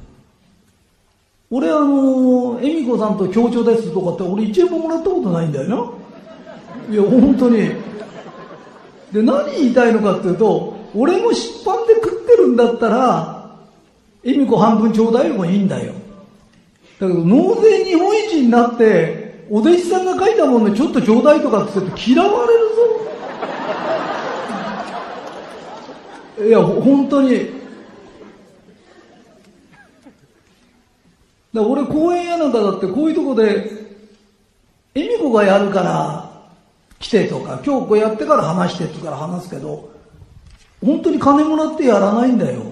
[1.50, 6.94] 俺あの、恵美子さんと協調ですとかって俺1円ももらったことないんだよな。
[6.94, 7.56] いや、本当に。
[9.12, 13.56] で、何言いたいのかっていうと、俺も出版で食ってるんだったら、
[14.24, 15.92] 恵美子半分ちょうだいもいいんだよ。
[16.98, 22.76] だけど、納税日本一になって、お弟子さんが書いたものでちょっとちょうだいとかって言って嫌われるぞ。
[26.38, 27.48] いや、本当に。
[31.54, 33.70] だ俺公園やなんかだってこういうとこで、
[34.94, 36.50] 恵美子がやるから
[36.98, 39.90] 来てとか、今日こうやってから話してってから話すけど、
[40.84, 42.62] 本当に金もらってやらないんだよ。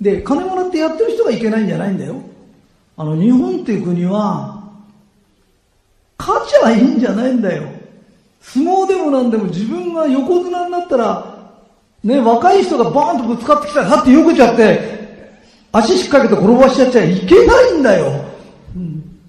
[0.00, 2.22] で、金もらってやってる人がいけないんじゃないんだよ。
[2.96, 4.62] あの、日本っていう国は、
[6.18, 7.79] 勝ちゃいいんじゃないんだよ。
[8.40, 11.40] 相撲でもなんでも自分が横綱になったら、
[12.02, 15.00] ね、若い人がバーンとぶつかってきたら、はってよけちゃって、
[15.72, 18.24] 足引っ掛けて転ばしちゃっちゃいけないんだよ。
[18.74, 19.20] うん、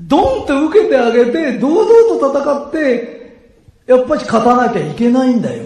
[0.00, 3.14] ドンと受けてあげて、堂々と戦って、
[3.86, 5.64] やっぱり勝たなきゃいけないんだよ。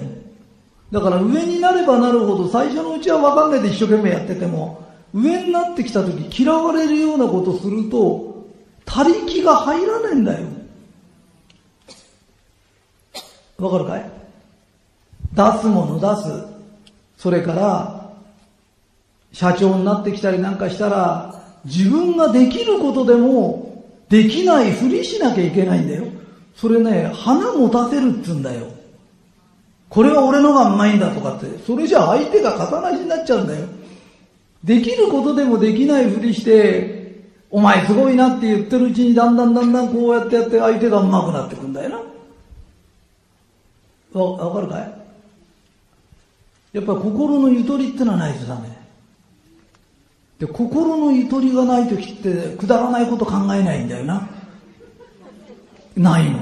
[0.91, 4.83] だから上になればなるほど、最初のうちは分かんないで一生懸命やってても、
[5.13, 8.47] 上になってきた時嫌われるようなことすると、
[8.87, 10.47] 他力が入らねえんだよ。
[13.59, 14.11] わかるかい？
[15.35, 16.45] 出すもの出す。
[17.17, 18.13] それから、
[19.33, 26.05] 社長になってきたりなんかしたら、自分ができることでも、できないふりしなきゃいけないんだよ。
[26.55, 28.69] それね、花持たせるっつうんだよ。
[29.89, 33.67] これは俺のがうまいんだとかって、それじゃ相手が肩なしになっちゃうんだよ。
[34.63, 42.01] できることでもできないふりして、お前すごいなって言ってるうちにだんだんだんだんこうやってやって相手が上手くなってくんだよな。
[44.13, 44.95] わ、わかるかい？
[46.73, 48.69] やっぱり心のゆとりってのはないとダメ。
[50.39, 54.29] で、心のゆとりがない時ってくだらないこと考えないんだよな。
[55.97, 56.41] ないの。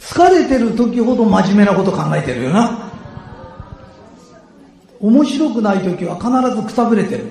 [0.00, 2.90] 疲れてる時ほど真面目なこと考えてるよな。
[5.00, 7.24] 面白くない時は必ずくたぶれてる。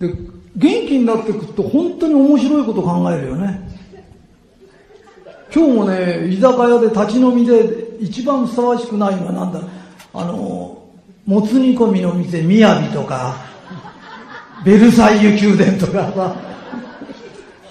[0.00, 0.08] で、
[0.56, 3.60] 元気になってくると本当に面白いこと考えるよね。
[5.52, 9.60] 今日もね、居酒屋で立ち飲みで一番ふさわしくないのはなんだ？
[10.14, 10.82] あの、
[11.26, 13.34] もつ煮込みの店、みやびとか、
[14.64, 16.36] ベルサイユ宮殿とかさ、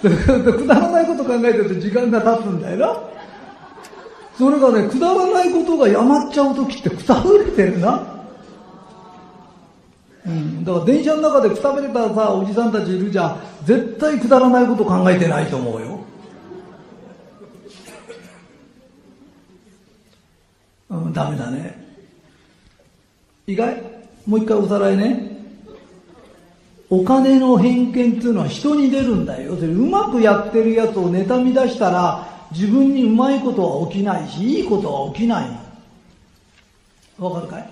[0.02, 2.98] くだらないこと考えてると時間が経つんだよな。
[4.38, 8.02] それがね、くだらないことがやまっちゃう時ってくたぶれてるな。
[10.26, 13.42] うん、だから電車の中でくたぶれたさ、おじさんたちいるじゃん。
[13.66, 16.00] 絶対くだらないこと考えてないと思うよ。
[20.90, 21.78] うん、ダメだね。
[23.48, 23.82] 意外？
[24.26, 25.38] もう一回おさらいね。
[26.90, 29.54] お金の偏見っていうのは人に出るんだよ。
[29.54, 35.50] うまくやってるやつを妬み出したら自分にうまいことは起きないし、いいことは起きない
[37.20, 37.30] の。
[37.30, 37.70] わかるかい？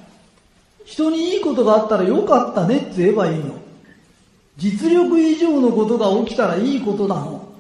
[0.86, 3.56] 人にいいことがあったらよかったねって言えばいいの。
[4.58, 7.52] 実力以上のことが起きたらいいことなの。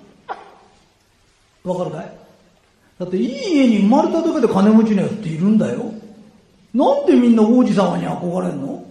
[1.63, 2.16] わかるかい？
[2.99, 5.93] だっていい家に生まれただけで金持ちのやつっているんだよ。
[6.73, 8.83] なんでみんな王子様に憧れんの？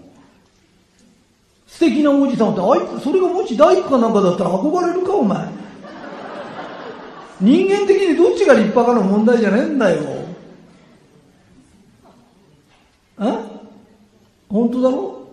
[1.66, 5.48] 素敵な王子様ってあいつ、それがもし大工かなんかだったら憧れるかお前。
[7.40, 10.02] 人間的にどっちが立派かの問題じゃねえんだよ。
[13.20, 13.24] え？
[14.48, 15.28] 本当だろ？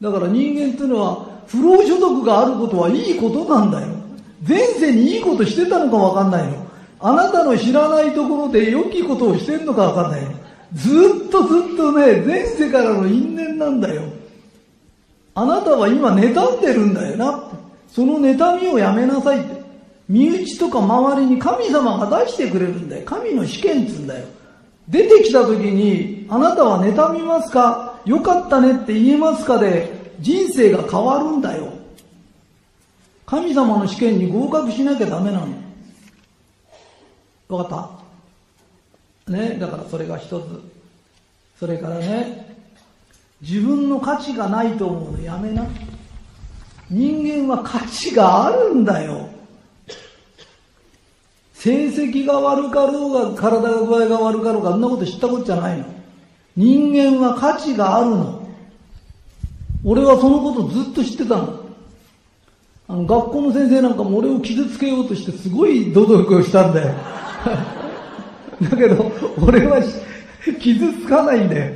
[0.00, 3.88] だから人間っていうのは不労所得があることはいいことなんだよ。
[4.46, 6.67] 前世にいいことしてたのかわかんないの。
[7.00, 10.20] あなたの知らないところで良きことをしてんのかわかんない。
[10.74, 10.90] ず
[11.26, 14.02] っとずっとね、前世からの因縁なんだよ。
[15.34, 17.44] あなたは今妬んでるんだよな。
[17.88, 19.58] その妬みをやめなさいって。
[20.08, 23.02] 身内とか周りに神様が出してくれるんだよ。
[23.04, 24.26] 神の試験っつんだよ。
[24.88, 28.00] 出てきた時に、あなたは妬みますか？
[28.06, 31.72] よかったねって言えますかで、人生が変わるんだよ。
[33.26, 35.48] 神様の試験に合格しなきゃダメなの。
[37.48, 37.98] わか
[39.26, 39.32] った？
[39.32, 40.44] ね、だからそれが一つ。
[41.58, 42.56] それからね、
[43.40, 45.66] 自分の価値がないと思うのやめな。
[46.90, 49.28] 人間は価値があるんだよ。
[51.52, 55.84] 成績が悪かろうが、体が具合が悪かろうが、あんなこと知ったことじゃないの。
[56.56, 58.48] 人間は価値があるの。
[59.84, 61.64] 俺はそのことずっと知ってたの。
[62.86, 66.94] あの、学校の先生なんかも俺を傷つけようとしてすごい努力をしたんだよ。
[68.70, 69.80] だけど、俺は
[70.60, 71.72] 傷つかないんだよ。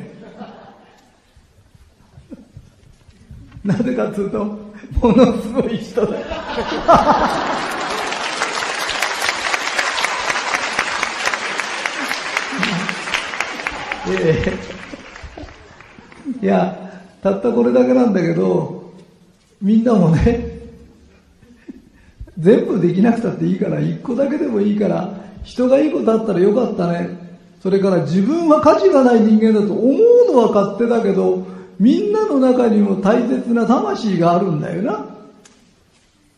[3.65, 6.27] なぜかというと、ものすごい人だよ。
[14.09, 14.59] え、
[16.43, 16.77] いや、
[17.23, 18.93] たったこれだけなんだけど、
[19.61, 20.53] みんなもね、
[22.37, 27.21] 全部できなくたっていいから、一個だけでもいいから、人がいいことあったらよかったね。
[27.63, 31.47] それから自分は価値がない人間だと思うのは勝手だけど、
[31.79, 35.07] みんなの中にも大切な魂があるんだよな。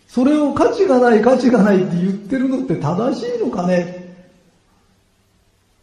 [0.09, 4.15] それを価値がない価値がないって言ってるのって正しいのかね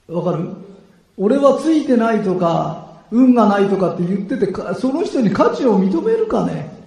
[0.07, 0.49] わかる？
[1.17, 6.80] 俺はついてないとか、運がないとかって言ってて、その人に価値を認めるかね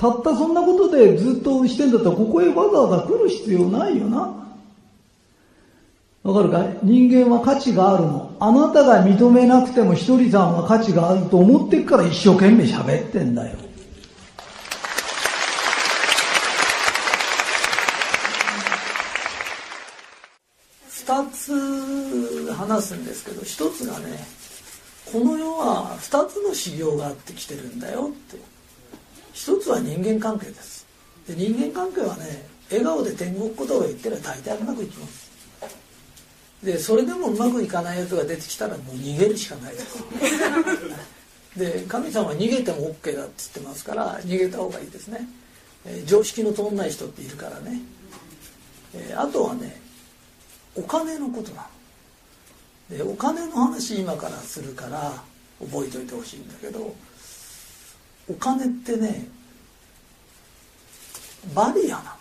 [0.00, 4.34] たったそんなことでずっとしてんだったら、ここへわざわざ来る必要ないよな。
[6.22, 6.78] わかるかい？
[6.82, 8.34] 人間は価値があるの。
[8.40, 13.58] あなたが認めなくても一人さんは価値があると思ってっから一生懸命喋ってんだよ。
[20.88, 24.06] 二つ話すんですけど、一つがね、
[25.12, 28.59] この世は二つの修行があってきてるんだよって。
[29.40, 30.86] 一つは人間関係です。
[31.26, 35.30] で人間関係はね笑顔で天国言葉を言ってら大体うまくいきます。
[36.62, 40.04] でそれでもうまくいかないやつが出てきたらもう逃げるしかないです。
[41.56, 45.26] で神様は逃げても OK だって言ってますから逃げた方がいいですね、
[45.86, 47.80] えー、常識の通んない人っているからね、
[48.94, 49.80] えー、あとはね
[50.76, 51.66] お金のことな
[52.90, 52.98] の。
[52.98, 55.14] でお金の話今からするから
[55.60, 56.94] 覚えておいてほしいんだけど
[58.28, 59.26] お金ってね
[61.54, 62.16] バリアな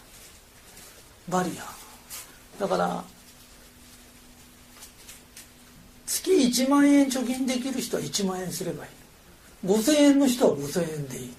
[1.28, 2.62] バリア。
[2.62, 3.04] だから
[6.06, 9.68] 月1万円貯金できる人は1万円すればいい。
[9.68, 11.34] 5000円の人は5000円でいい。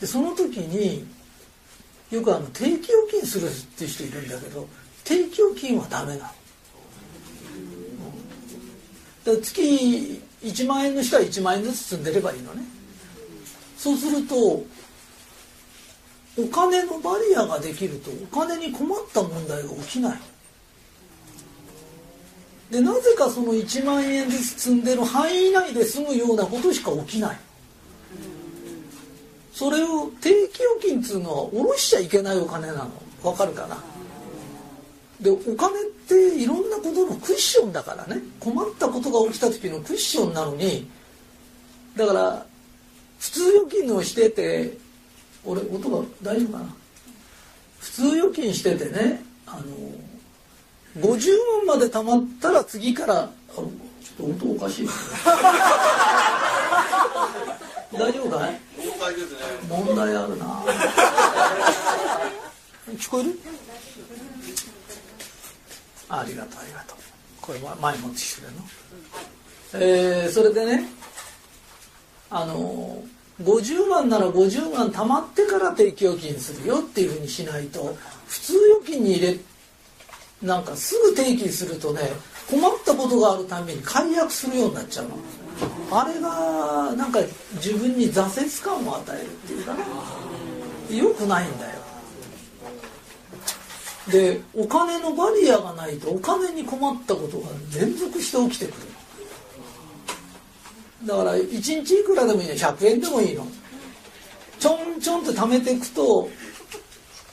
[0.00, 1.06] でその時に
[2.10, 4.68] よくあの定期預金するっていう人いるんだけど
[5.04, 6.32] 定期預金はダメなの、だか
[9.24, 12.62] ら月1万円の人は1万円ずつ積んでればいいのね。
[13.82, 14.64] そうするとお
[16.52, 20.20] 金のバリアができるとお金に困った問題が起きない。
[22.70, 27.38] でなぜかその1万円ずつ積んでる範囲内で済むようなことしか起きない。
[29.52, 32.90] それを定期預金っつうのは下ろしちゃいけないお金なの。
[33.24, 33.82] わかるかな？
[35.20, 38.22] でお金っていろんなことのクッションだからね。
[38.38, 40.88] 困ったことが起きた時のクッションなのに
[41.96, 42.46] だから
[43.22, 44.76] 普通預金をしてて
[45.44, 46.74] 俺音が大丈夫かな？
[47.78, 49.62] 普通預金しててねあの
[51.06, 51.28] 50
[51.66, 53.66] 万まで貯まったら次からあちょっ
[54.18, 54.88] と音おかしい
[57.92, 58.60] 大丈夫かい？
[59.68, 60.64] 問題あるな。
[62.98, 63.38] 聞こえる？
[66.08, 66.98] ありがとうありがとう。
[67.40, 68.62] これ前持ってきてるの？
[69.74, 70.88] えー、それでね
[72.34, 73.02] あの
[73.42, 77.94] 50万なら50万貯まってから定期預金するよっていうふうにしないと
[78.26, 78.52] 普通
[78.82, 79.38] 預金に入れ
[80.42, 82.00] なんかすぐ定期するとね
[82.50, 85.16] 困ったことがあるために解約するようになっちゃうの。
[85.90, 87.20] あれがなんか
[87.54, 90.98] 自分に挫折感を与えるっていうかね。
[90.98, 91.82] よくないんだよ。
[94.10, 98.91] でお金のバリアがないとお金に困ったことが連続して起きてくる。
[101.06, 103.46] だから1日いくらでもいいの100円でもいいの。
[104.58, 106.30] ちょんちょんって貯めていくと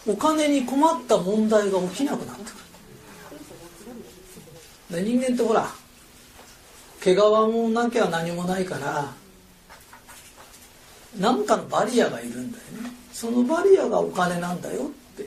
[0.07, 2.47] お金に困った問題が起きなくなってく
[4.91, 5.03] る。
[5.03, 5.69] で人間ってほら
[7.01, 9.13] 毛皮もなきゃ何もないから
[11.17, 12.91] 何かのバリアがいるんだよね。
[13.11, 15.23] そのバリアがお金なんだよって。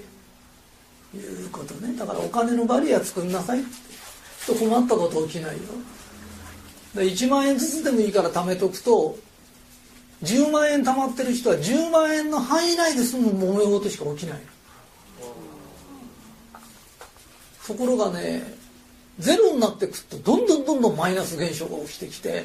[1.17, 1.95] いうことね。
[1.97, 3.63] だからお金のバリア作んなさい
[4.47, 5.63] と困ったこと起きないよ。
[6.95, 9.19] で1万円ずつでもいいから貯めとくと
[10.23, 14.41] 10万円貯まってる人は10万円の範囲内で済む揉め事しか起きない
[17.67, 18.43] ところがね
[19.19, 22.45] ゼロになってくとどんどんどんどんマイナス現象が起きてきて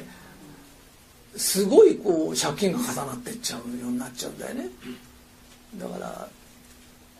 [1.36, 4.68] すごいこう借金が重なってっちゃうようになっちゃうんだよね。
[5.76, 6.28] だから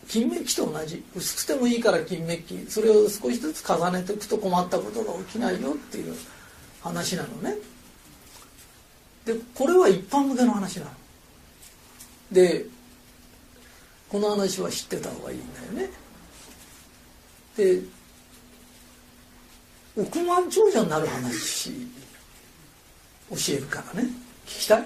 [0.08, 1.04] 金メッキと同じ。
[1.14, 2.70] 薄くてもいいから金メッキ。
[2.70, 6.16] それを少しずつ重ねていくと困ったことが起きないよっていう。
[6.82, 7.56] 話なのね。
[9.24, 10.92] でこれは一般向けの話なの。
[12.32, 12.66] で
[14.08, 15.90] この話は知ってた方がいいんだよね。
[17.56, 17.82] で
[19.96, 21.72] 億万長者になる話
[23.30, 24.08] 教えるからね。
[24.46, 24.84] 聞きたい？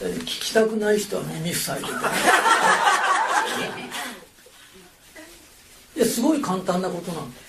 [0.00, 1.92] 聞きたくない人は耳塞いでい。
[6.00, 7.42] やすごい簡単なことなんだよ。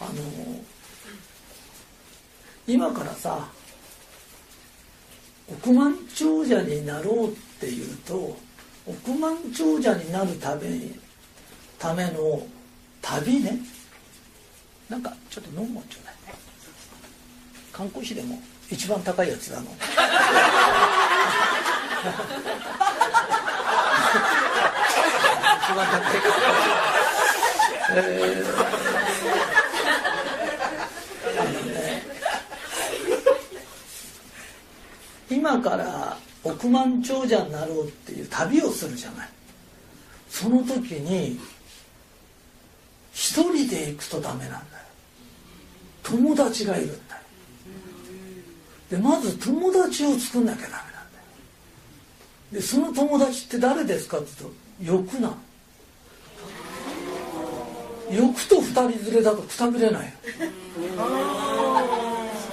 [0.00, 0.12] あの
[2.66, 3.48] 今からさ
[5.50, 8.36] 億万長者になろうっていうと
[8.86, 10.98] 億万長者になるために
[11.78, 12.46] ための
[13.02, 13.58] 旅ね。
[14.88, 16.14] なんかちょっと飲むもんちょうだい？
[17.72, 19.66] 観光費でも一番高いやつだの。
[25.68, 25.98] 一番高
[26.94, 26.97] い
[27.90, 39.28] えー、今から億万長者になろうっていう旅をするじゃない。
[40.28, 41.38] その時に
[43.12, 44.62] 一人で行くとダメなんだよ。
[46.02, 47.20] 友達がいるんだよ。
[48.90, 50.88] でまず友達を作んなきゃダメ
[52.52, 54.28] でその友達って誰ですかって
[54.80, 55.36] 言うと欲なの。
[58.10, 60.12] 欲と二人連れだとくたびれない。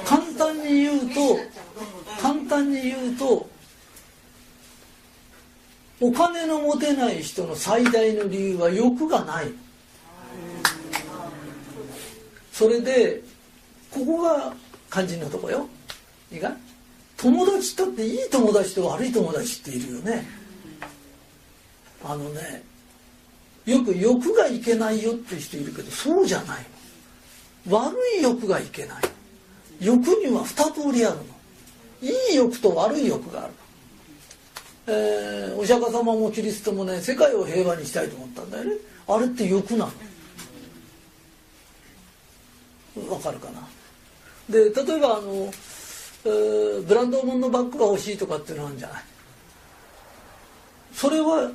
[0.06, 1.38] 簡単に言うと
[2.22, 3.50] 簡単に言うと
[6.02, 9.48] お金の持てない人の最大の理由は欲がない。
[12.52, 13.22] それで
[13.92, 14.54] ここが
[14.92, 15.68] 肝心なとこよ。
[16.32, 16.56] いいか？
[17.18, 20.28] 友達だっていい友達と悪い友達っているよね。
[22.04, 22.64] あのね
[23.66, 26.66] よく欲がいけないよって人いるけどそうじゃない
[27.68, 29.04] 悪い欲がいけない。
[29.80, 31.24] 欲には二通りあるの。
[32.02, 33.54] いい欲と悪い欲がある。
[34.88, 38.76] えー、お釈迦様もキリストもね世界を平和にしたいと思ったんだよね。
[39.08, 39.90] あれって欲な
[42.96, 43.12] の。
[43.12, 43.68] わかるかな。
[44.48, 45.52] で例えばあの、
[46.26, 49.04] えー、ブランド物のバッグが欲しいとかっていうのあるんじゃない。
[50.94, 51.50] それは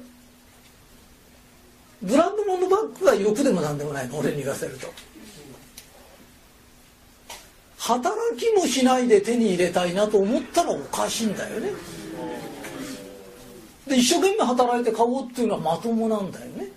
[2.02, 4.88] ブランド物のバッグが欲でもなんでもないの俺に言わせると。
[7.78, 11.72] 働きもしないで手に入れたいなと思ったらおかしいんだよね。
[13.86, 16.68] で一生懸命働いて買おうっていうのはまともなんだよね。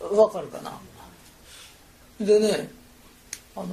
[0.00, 0.72] わかるかな？
[2.26, 2.70] でね
[3.54, 3.66] あの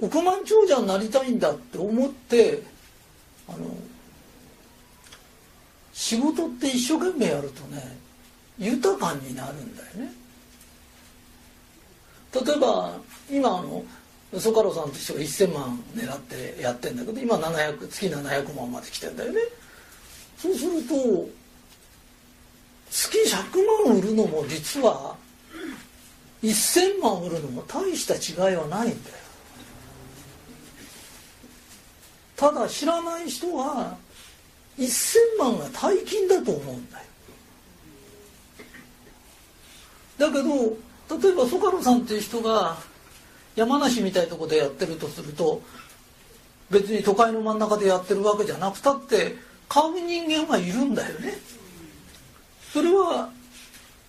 [0.00, 2.62] 億万長者になりたいんだって思って
[3.48, 3.58] あの
[5.92, 7.96] 仕事って一生懸命やるとね
[8.58, 10.12] 豊かになるんだよね。
[12.32, 12.96] 例えば
[13.30, 13.84] 今あの
[14.40, 19.40] ソカロさんと人が1,000万狙ってやってんだけど今700月700万まで来てんだよね。
[20.38, 21.28] そうすると
[22.90, 25.16] 月100万売るのも実は
[26.42, 28.14] 1,000万売るのも大した
[28.48, 29.16] 違いはないんだよ。
[32.36, 33.96] ただ知らない人は
[34.78, 37.04] 1,000万が大金だと思うんだよ。
[40.18, 40.76] だけど
[41.20, 42.76] 例えばソカロさんっていう人が
[43.54, 45.60] 山梨みたいなとこでやってるとすると
[46.70, 49.36] 別に都会の真ん中でやってるわけじゃなくたって
[49.68, 51.34] 買う人間はいるんだよね。
[52.72, 53.30] それは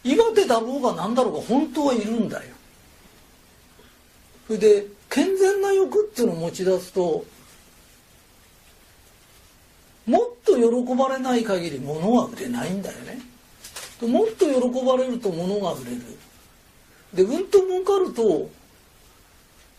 [0.04, 2.54] 岩手だろうが何だろうが本当はいるんだよ。
[4.48, 7.26] それで健全な欲っていうのを持ち出すと
[10.06, 13.22] もっと喜ばれない限り物は売れないんだよね。
[14.02, 16.02] もっと喜ばれると物が売れる。
[17.14, 18.50] でうんと儲かると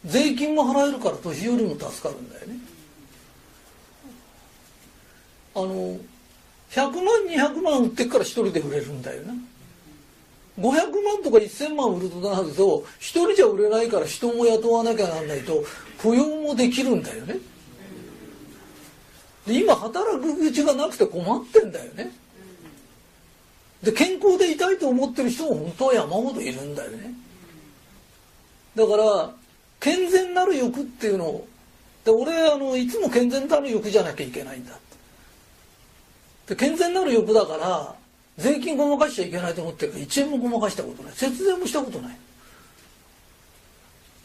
[0.06, 2.58] 税金も払えるから年寄りも助かるんだよね。
[5.56, 5.98] あの
[6.70, 9.34] 100万200万売ってっから一人で売れるんだよな。
[10.58, 10.72] 500
[11.02, 15.64] 万とか1000万売るとなると一人じゃ売れないから人も雇わなきゃなんないと
[16.00, 17.36] 雇用もできるんだよね。
[19.46, 22.10] で今働く口がなくて困ってんだよね。
[23.82, 27.12] で健康でいたいと思ってる人も本当は山ほどいるんだよね。
[28.74, 29.30] だから
[29.80, 31.46] 健全なる欲っていうのを
[32.04, 34.72] で俺あのいつも健全なる欲じゃなきゃいけないんだ
[36.46, 37.94] で健全なる欲だから
[38.36, 41.12] 税金ごまかしちゃいけないと思ってるから1円もごまかしたことない。
[41.12, 42.16] 節税もしたことない。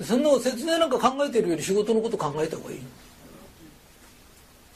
[0.01, 2.79] そんな節税なんか考えてるより仕事のこと考えた方がいい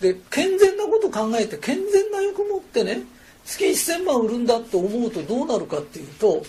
[0.04, 3.04] で健全なこと考えて健全な欲持ってね
[3.45, 6.43] 月1,000万売るんだって思うとどうなるかっていうと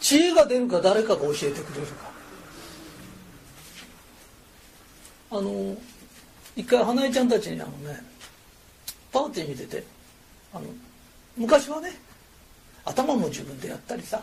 [0.00, 2.10] 知恵が出るか誰かが教えてくれるか。
[5.30, 5.76] あの
[6.54, 8.00] 一回花江ちゃんたちにあのね
[9.12, 9.84] パーティー見てて
[10.54, 10.64] あの
[11.36, 11.90] 昔はね
[12.84, 14.22] 頭も自分でやったりさ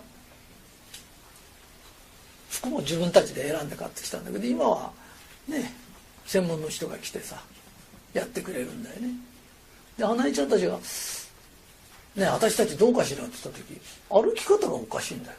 [2.50, 4.92] 服も自分たちで選んで買ってきたんだけど今は
[5.48, 5.74] ね
[6.26, 7.44] 専門の人が来てさ
[8.14, 9.10] やってくれるんだよね。
[9.98, 10.78] で花江ちゃんたちが
[12.16, 15.38] 「ね私たちどうかしら?」って言った時歩き方がおかしいんだよ。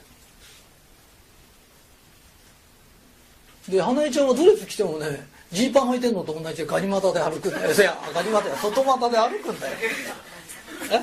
[3.68, 7.72] で花江ちゃんはドレス着てもねジーパン履いてんのと同じでガニ股で歩くんだよ。
[7.72, 9.76] いやガニ股や外股で歩くんだよ。
[10.90, 11.00] え？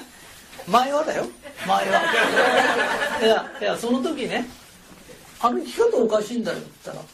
[0.67, 1.25] 前はだよ。
[1.65, 2.01] 前は。
[3.21, 4.47] いやいやその時ね
[5.39, 7.07] 歩き方おかしいんだよって言ったら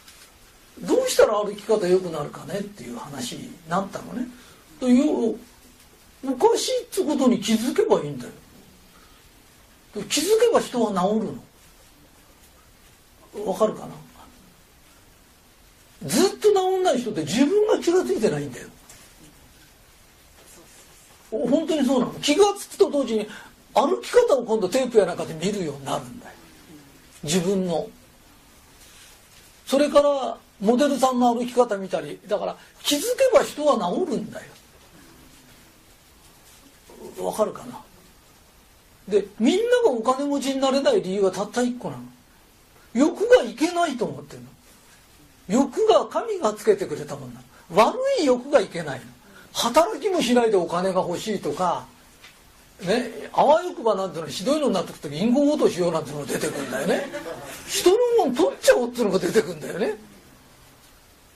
[0.95, 4.27] どうしたら歩き方良くなるかねっていう話になったのね。
[4.79, 5.35] という
[6.25, 8.31] おかしいってことに気づけばいいんだよ。
[10.09, 11.33] 気づけば人は治る
[13.43, 13.51] の。
[13.51, 13.87] わかるか
[16.01, 16.09] な？
[16.09, 18.67] ずっと治んない人って自分が気が付いてないんだよ。
[21.31, 22.13] 本当にそうなの？
[22.19, 23.27] 気が付くと同時に
[23.73, 26.31] 歩き方を今度テープやなんかで見るようになるんだよ。
[27.23, 27.87] 自分の。
[29.65, 34.45] それからモデルさんの歩き方見たりだから気づけば人は治るんだよ。
[37.19, 37.79] わかるかな？
[39.07, 42.03] でみんながお金持ちになれない理由はたった一個なの。
[42.93, 44.47] 欲がいけないと思ってるの。
[45.61, 47.41] 欲が神がつけてくれたもんな
[47.73, 49.05] 悪い欲がいけないの。
[49.53, 51.85] 働きもしないでお金が欲しいとか
[52.81, 57.05] ねあわよくばなんていうのひどいのになってくと銀行強盗しようなんていうのが出てくるんだよね。
[57.67, 59.95] 人のもん取っちゃおうっていうのが出てくるんだよね。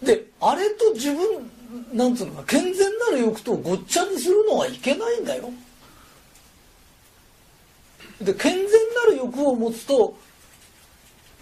[0.04, 1.52] であれと自分
[1.94, 5.52] なんつうのか健全なる欲とごっちゃにするのはいけないんだよ
[8.22, 10.16] で健全なる欲を持つと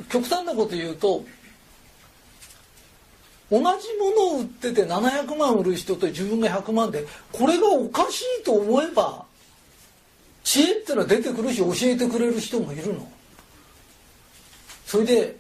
[0.09, 1.23] 極端なこと言うと
[3.51, 3.71] 同じも
[4.11, 9.25] のを売ってて700万売る人と自分が100万でこれがおかしいと思えば
[10.43, 13.11] 知恵ってのは出てくるし教えてくれる人もいるの。
[14.85, 15.38] それで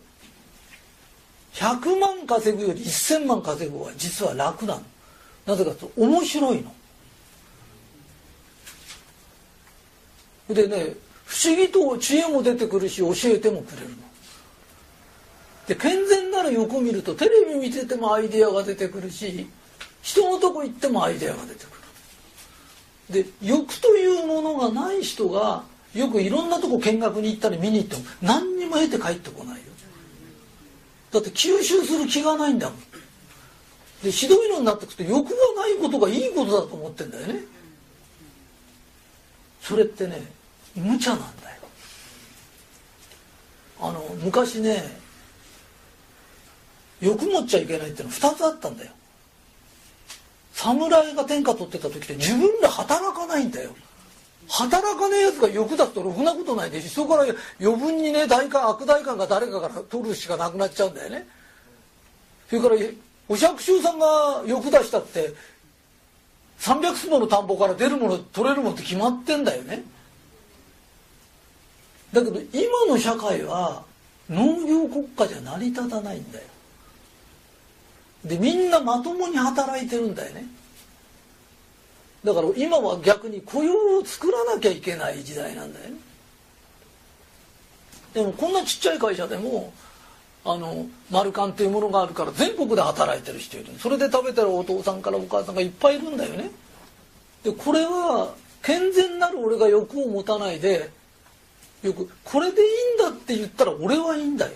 [1.59, 4.81] 100万稼ぐより1000万稼ぐ方が実は楽なの。
[5.45, 6.73] なぜかと面白いの。
[10.55, 10.95] でね
[11.25, 13.95] 不思議と知恵も出てくるし教えてもくれるの。
[15.67, 19.49] で健全なる横見るとテレビ見ててもアイデアが出てくるし
[20.01, 21.69] 人のとこ行ってもアイデアが出てく
[23.11, 23.23] る。
[23.23, 29.58] で欲というものがない人がよくいろんなとこ見学に行ったり見に行っても何にも得て帰ってこない。
[31.11, 32.79] だって吸収する気がないんだもん。
[34.03, 37.41] でひどいのになってくと欲がないことがいいことだと思ってんだよね。
[39.61, 40.31] それってね
[40.75, 41.57] 無茶なんだよ。
[43.81, 44.99] あの昔ね
[47.01, 48.91] 欲持っちゃいけないっていうの2つあったんだよ
[50.53, 53.73] 侍が天下取ってた時って自分で働かないんだよ
[54.49, 61.27] 働かねえやつが欲だとろくなことないでしそこから余分にね代官悪代官が誰かから取るしかなくなっちゃうんだよね。
[62.49, 62.75] それから
[63.27, 65.33] お百姓さんが欲出したって
[66.59, 69.83] 300坪の田んぼから出るもの取れるものって決まってんだよね。
[72.11, 73.83] だけど今の社会は
[74.29, 76.45] 農業国家じゃ成り立たないんだよ
[78.25, 80.45] でみんなまともに働いてるんだよね
[82.23, 85.95] だから今は逆に雇用を作らなきゃいけない時代なんだよね。
[88.13, 89.71] でもこんなちっちゃい会社でも
[90.43, 96.49] あの丸カンっていうものがあるから全国で働いてる人いるそれで食べてるお父さんからお母さんがいっぱいいるんだよね。
[97.43, 100.89] でこれは健全なる俺が欲を持たないで
[101.83, 104.51] よくこれでいいんだって言ったら俺はいいんだよ。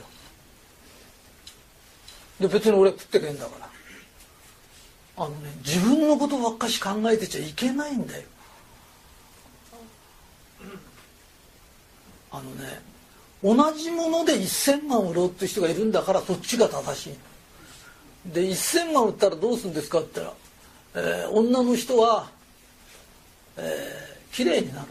[2.39, 3.62] で別に俺食ってけんだから。
[5.15, 8.23] あのね自分のことばっかし考えてちゃいけないんだよ。
[12.31, 12.81] あのね
[13.43, 17.13] 同じもので1,000万売ろうって人がいるんだからそっちが正しい。
[18.33, 20.27] で1,000万売ったらどうするんですかって言っ
[20.93, 22.29] たら、えー、女の人は、
[23.57, 24.87] えー、綺麗になる。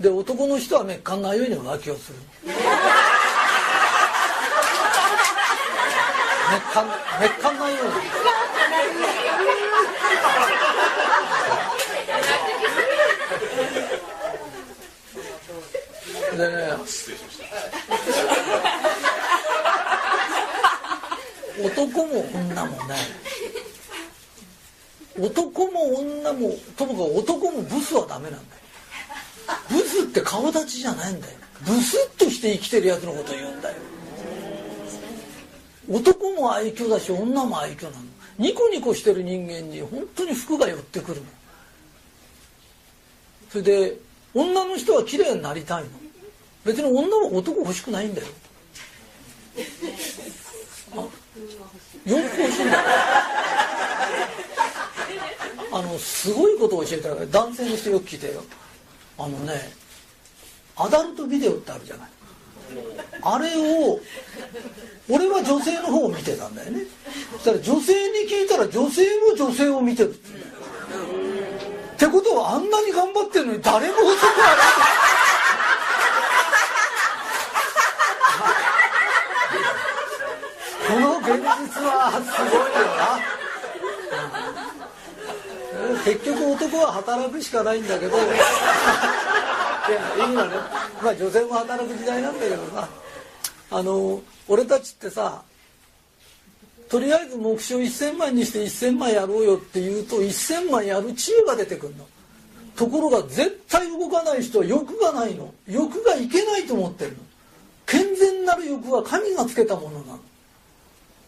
[0.00, 2.18] で男の人はめっかんないように浮気をする。
[6.54, 7.92] めっかんめっかんないように。
[16.38, 16.54] でね
[21.64, 22.94] 男も女もね
[25.18, 28.62] 男も女もともかく男もブスはダメなんだよ。
[29.70, 31.32] ブスって顔立ちじゃないんだよ。
[31.62, 33.76] ブスッとして生きてるやつのこと言うんだよ。
[35.88, 37.96] 男も愛嬌だし女も愛嬌なの。
[38.38, 41.26] ニコニコしてる人間に本当に服が寄ってくるの。
[43.50, 43.96] それで
[44.34, 45.90] 女の人は綺麗になりたいの。
[46.64, 48.26] 別に女は男欲しくないんだよ。
[52.04, 52.82] 洋服欲しいんだよ。
[55.72, 58.44] あのすごいことを教えたら男性の人よく聞いてよ。
[59.18, 59.72] あのね
[60.76, 62.08] アダルトビデオってあるじゃない。
[63.22, 64.00] あれを
[65.08, 66.82] 俺は女性の方を見てたんだよね。
[67.32, 70.54] そしたら女性に聞いたら女性も女性を見てるって
[71.94, 74.12] ってことはあんなに頑張ってるのに誰も男は
[80.86, 82.84] この現実はすごいよ
[85.96, 88.18] な、結局男は働くしかないんだけど。
[89.88, 90.56] いやいいのね
[91.02, 92.88] まあ女性も働く時代なんだけどさ。
[93.70, 95.42] あの俺たちってさ
[96.88, 102.06] とりあえず目標1,000万にして1,000万やろうよって言うと1,000万やる知恵が出てくるの。
[102.76, 105.52] ところが絶対動かない人は欲がないの。
[105.66, 107.16] 欲がいけないと思ってるの。
[107.86, 110.20] 健全なる欲は神がつけたものなの。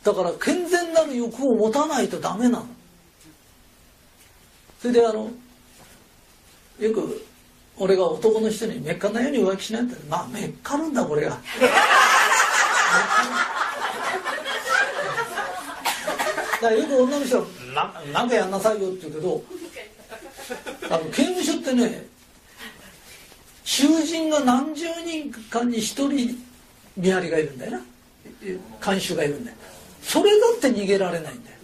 [0.04, 2.66] だから健全なる欲を持たないとダメなの。
[4.80, 5.30] それであの
[6.78, 7.24] よく
[7.78, 11.30] 俺が男の人にめっかんなように浮気しないんだまあめっかるんだこれが。
[16.56, 19.44] だからよく女の人はな「なんかやんなさいよ」って言うけど
[20.88, 22.06] あの刑務所ってね
[23.64, 26.42] 囚人が何十人かに一人
[26.96, 27.80] 見張りがいるんだよな。
[28.80, 29.56] 看守がいるんだよ。
[30.02, 31.56] それだって逃げられないんだよ。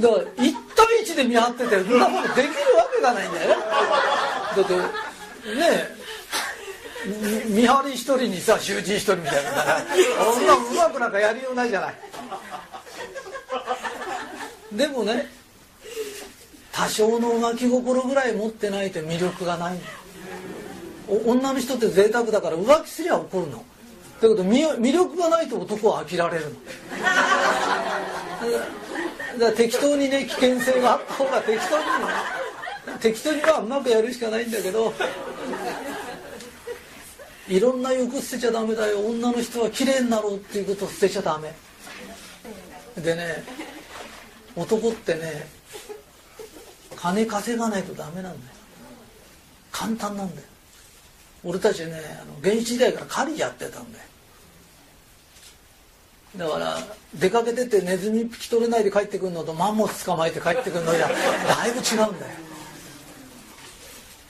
[0.00, 5.05] だから1対1で見張っててそんなことできるわけがないんだよだって
[7.48, 9.50] 見張り一人にさ囚人一人みたいな
[10.34, 11.94] そんなうまくなんかやりようないじゃない。
[14.72, 15.28] でもね
[16.72, 19.78] 多少の浮気心ぐらい持ってないと魅力がない
[21.24, 23.64] 女の人って贅沢だから浮気すりゃ怒るの。
[24.20, 26.50] だけど魅力がないと男は飽きられるの。
[26.50, 26.56] だ
[29.38, 31.84] から適当にね危険性があった方が適当に
[33.00, 34.92] 適当にはうまくやるしかないんだけど
[37.48, 39.00] いろんな欲捨てちゃダメだよ。
[39.00, 41.54] 女の人は綺麗になろうっていうことを捨てちゃダメ。
[43.00, 43.44] でね
[44.56, 45.46] 男ってね
[46.96, 48.36] 金稼がないとダメなんだよ。
[49.70, 50.48] 簡単なんだよ。
[51.44, 54.04] 俺たちねあの原始時代から狩りやってたんだよ。
[56.36, 56.78] だから
[57.14, 62.32] 出かけててネズミ引き取れないで帰ってくるのとマンモス捕まえて帰ってくるのじゃだいぶ違うんだよ。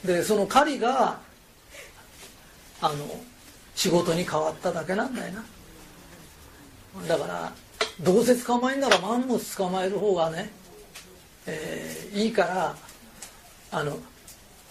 [0.07, 1.19] でその狩りが
[2.81, 2.95] あの
[3.75, 5.45] 仕事に変わっただけなんだよな。
[7.07, 7.53] だから
[8.01, 10.51] どうせ捕まえんならマンモス捕まえる方がね、
[11.47, 12.77] えー、いいから
[13.71, 13.99] あの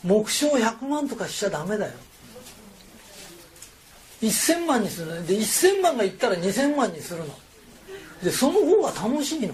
[0.04, 1.94] 目標100万とかしちゃダメだよ。
[4.22, 7.26] 1000万にするので1000万がいったら2000万にするの。
[8.24, 9.54] でその方が楽しいの。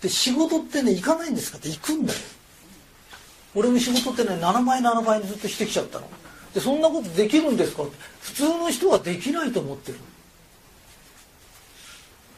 [0.00, 2.18] で仕事ってね行かないんですかって行くんだよ。
[3.56, 6.08] 俺も仕事ってね7倍7倍にずっとしてきちゃったの。
[6.54, 7.82] でそんなことできるんですか？
[7.82, 9.98] って普通の人はできないと思ってる。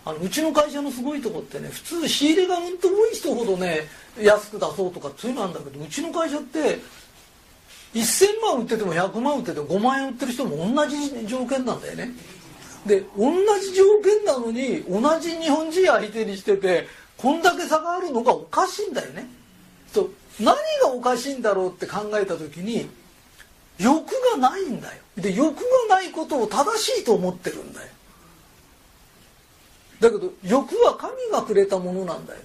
[0.04, 3.80] あのうちの会社のすごいとこってね普通仕入れがうんと多い人ほどね
[4.18, 6.78] 安く出そうとかそういうのなんだけどうちの会社って
[7.94, 12.12] 1000万売ってても100万売ってて5万円売ってる人も同じ条件なんだよね。
[12.86, 16.86] で同じ条件なのに同じ日本人相手にしてて
[17.18, 19.28] こんだけ差があるのがおかしいんだよね。
[19.92, 20.08] と
[20.40, 22.88] 何がおかしいんだろうって考えた時に
[23.78, 25.02] 欲がないんだよ。
[25.16, 25.56] で欲
[25.88, 27.88] がないことを正しいと思ってるんだよ。
[30.00, 32.40] だけど欲は神がくれたものなんだよ。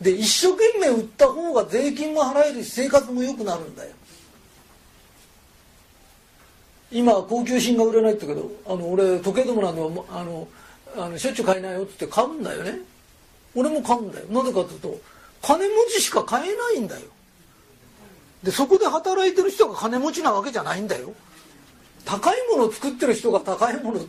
[0.00, 3.92] で一生懸命売った方が税金も払えるし生活も良くなるんだよ。
[6.90, 10.48] 今高級品が売れないって言うけどあの俺時計でもなんであの
[10.96, 12.80] あのしょっちゅう買えないよって買うんだよね。
[13.54, 14.26] 俺も買うんだよ。
[14.30, 15.00] なぜかというと
[15.42, 17.02] 金持ちしか買えないんだよ。
[18.42, 21.12] でそこで働いてる人が金持ちなわけじゃないんだよ。
[22.04, 24.00] 高いものを作ってる人が高いもの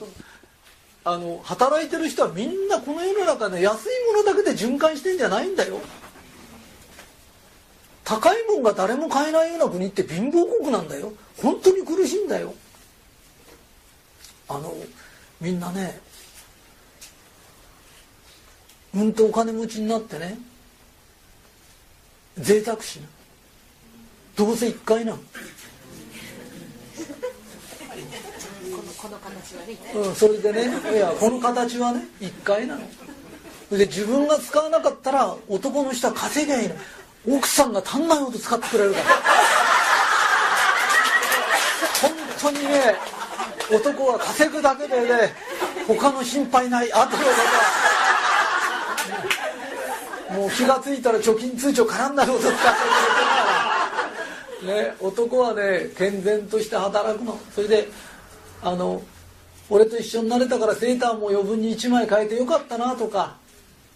[1.03, 5.79] あの働いてる人はみんなこの世の中で安いものだけで循環してんじゃないんだよ。
[8.03, 11.13] 高いもんが誰も買えないような国って貧乏国なんだよ。
[11.41, 12.53] 本当に苦しいんだよ。
[14.47, 14.73] あの
[15.39, 15.99] みんなね
[18.93, 20.37] うんとお金持ちになってね
[22.39, 23.07] 贅沢しな。
[24.35, 25.23] どうせ一回なのこ
[29.09, 30.69] の形はね、うん、それでね。
[30.93, 32.81] いやこの形はね一回なの。
[33.71, 36.75] で自分が使わなかったら男の人は稼げばいいの。
[37.37, 39.05] 奥さんが足んないほど使ってくれるから。
[42.01, 42.95] 本当にね
[43.71, 45.33] 男は稼ぐだけでね
[45.87, 48.00] 他の心配ないあとのことは
[50.35, 52.63] もう気が付いたら貯金通帳絡んだほど使ってく
[54.65, 54.91] れてるから。
[54.91, 57.39] ね男はね健全として働くの。
[57.53, 57.87] それで
[58.61, 59.01] あの
[59.69, 63.37] 俺と一緒になれたからセーターも余分に1枚変えてよかったなとか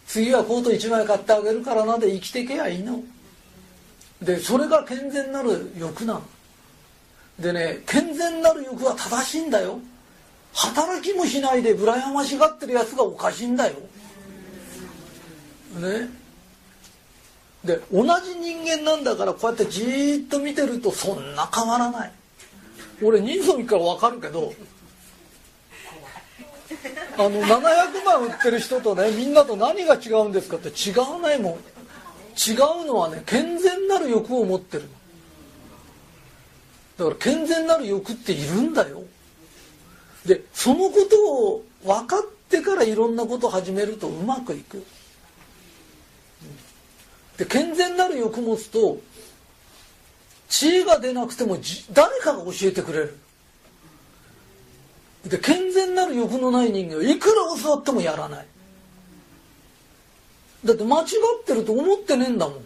[0.08, 3.04] 次はコート1枚買ってあげるからなで生きてけやいいの。
[4.22, 6.24] でそれが健全なる欲なの。
[7.40, 9.80] でね健全なる欲は正しいんだよ。
[10.54, 13.74] 働きもしないで羨ましがってるやつがおかしいんだよ。
[15.76, 16.10] ね。
[17.66, 22.12] で同じ人間なんだからこうやってじーっと見てるとそんな変わらない。
[23.04, 24.54] 俺人相見から分かるけど
[27.18, 31.54] あの700万売ってる人とねみんなと何が違うんですかって違わないもん。
[32.38, 34.84] 違うのはね健全なる欲を持ってる。
[36.98, 39.04] だから健全なる欲っているんだよ。
[40.26, 44.86] でそのことを分かってからいろんなこと始めるとうまくいく。
[47.38, 49.00] で健全なる欲持つと
[50.48, 51.58] 知恵が出なくても
[51.92, 53.18] 誰かが教えてくれる。
[55.26, 58.48] で健全なる欲のない人間はいくら教わってもやらない。
[60.64, 61.08] だって間違っ
[61.46, 62.62] てると思ってねえんだもん。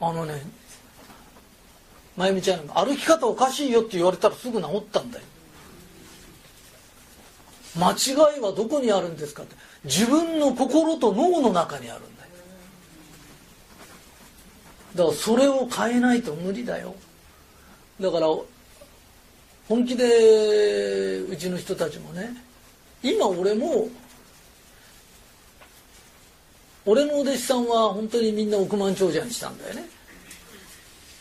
[0.00, 0.42] あのね
[2.16, 5.24] まゆみちゃん歩き方おかしいよって言われたらすぐ治ったんだよ。
[7.76, 9.67] 間違いはどこにあるんですかって。
[9.84, 12.30] 自分の心と脳の中にあるんだよ。
[14.94, 16.94] だからそれを変えないと無理だよ。
[18.00, 18.26] だから
[19.68, 22.30] 本気でうちの人たちもね
[23.02, 23.88] 今俺も
[26.86, 29.84] 俺のお弟子さんは本当にみんな億万長者にしたんだよね。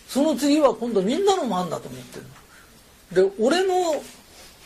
[0.07, 2.19] その次は今度みんなの番だと思って
[3.15, 4.01] るで俺の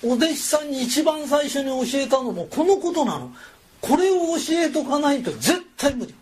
[0.03, 3.33] お弟子さんに一番最初に教えたのもこのことなの。
[3.81, 6.13] これを教えとかないと絶対無理。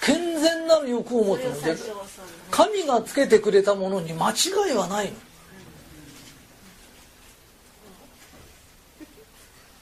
[0.00, 1.76] 健全なる欲を持つので
[2.50, 4.34] 神がつけてくれたものに間違
[4.72, 5.12] いはないの。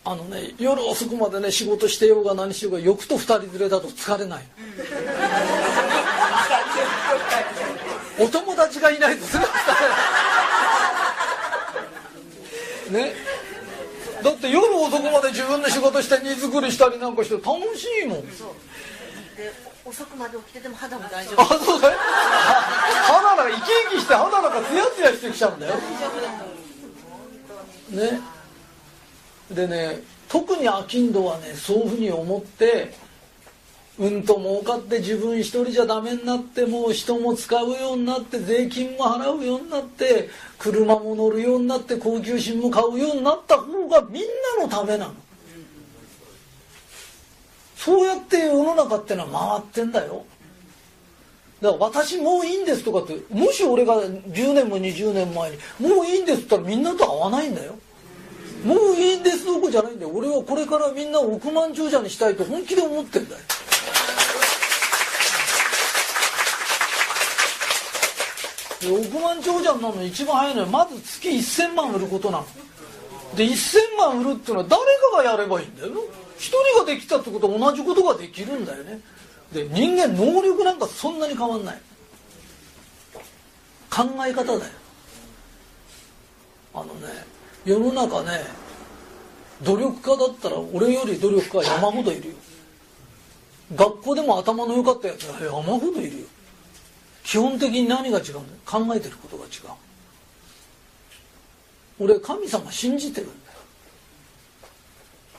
[0.06, 4.44] あのね夜遅くまでね仕事してようが何しようが欲と二人連れだと疲れない
[8.18, 9.48] お友達がいないとすぐ疲
[12.90, 13.04] れない。
[13.10, 13.33] ね。
[14.24, 18.22] だって夜遅くまで自分の仕事して荷造りしたりなんかして楽しいもん。
[18.26, 18.32] で
[19.84, 21.42] 遅くまで起きてても肌も大丈夫。
[21.42, 21.92] あそうかい？
[23.04, 25.74] 肌が生き生きして肌なんかツヤツヤしてきちゃうんだよ。
[27.90, 28.20] ね。
[29.50, 30.00] でね
[30.30, 32.94] 特に商人はねそういうふうに思って
[33.96, 40.28] うんと儲かって自分一人じゃダメになってもう人も使うようになって税金も払うようになって
[40.58, 44.22] 車も乗るようになって高級品も買うようになった方がみん
[44.58, 45.14] なのためなの。
[47.76, 50.24] そうやって世の中ってのは回ってんだよ。
[51.60, 57.76] だから私もういいんですとかってもし俺が10年も20年前にもういいんですって言ったらみんなと合わないんだよ。
[58.64, 60.10] もういいんですどこじゃないんだよ。
[60.12, 63.40] 俺はこれからみんな億万長者にしたいと本気で思ってんだよ。
[68.92, 72.46] 億万長者になるの一番早いのはまず月1000万売ることなの。
[73.36, 74.82] で1000万売るっていうのは誰
[75.12, 75.92] かがやればいいんだよ。
[76.36, 79.00] 一人ができたってことは同じことができるんだよね。
[79.52, 81.80] で人間能力なんかそんなに変わんない。
[83.90, 84.60] 考え方だよ。
[86.74, 87.08] あのね
[87.64, 88.40] 世の中ね
[89.62, 92.34] 努力家だったら俺より努力家は山ほどいるよ。
[93.74, 96.26] 学校でも頭の良かったやつが山ほどいるよ。
[97.24, 99.50] 基本的に何が違うんだ考えてることが違う。
[102.00, 103.58] 俺神様信じてるんだよ。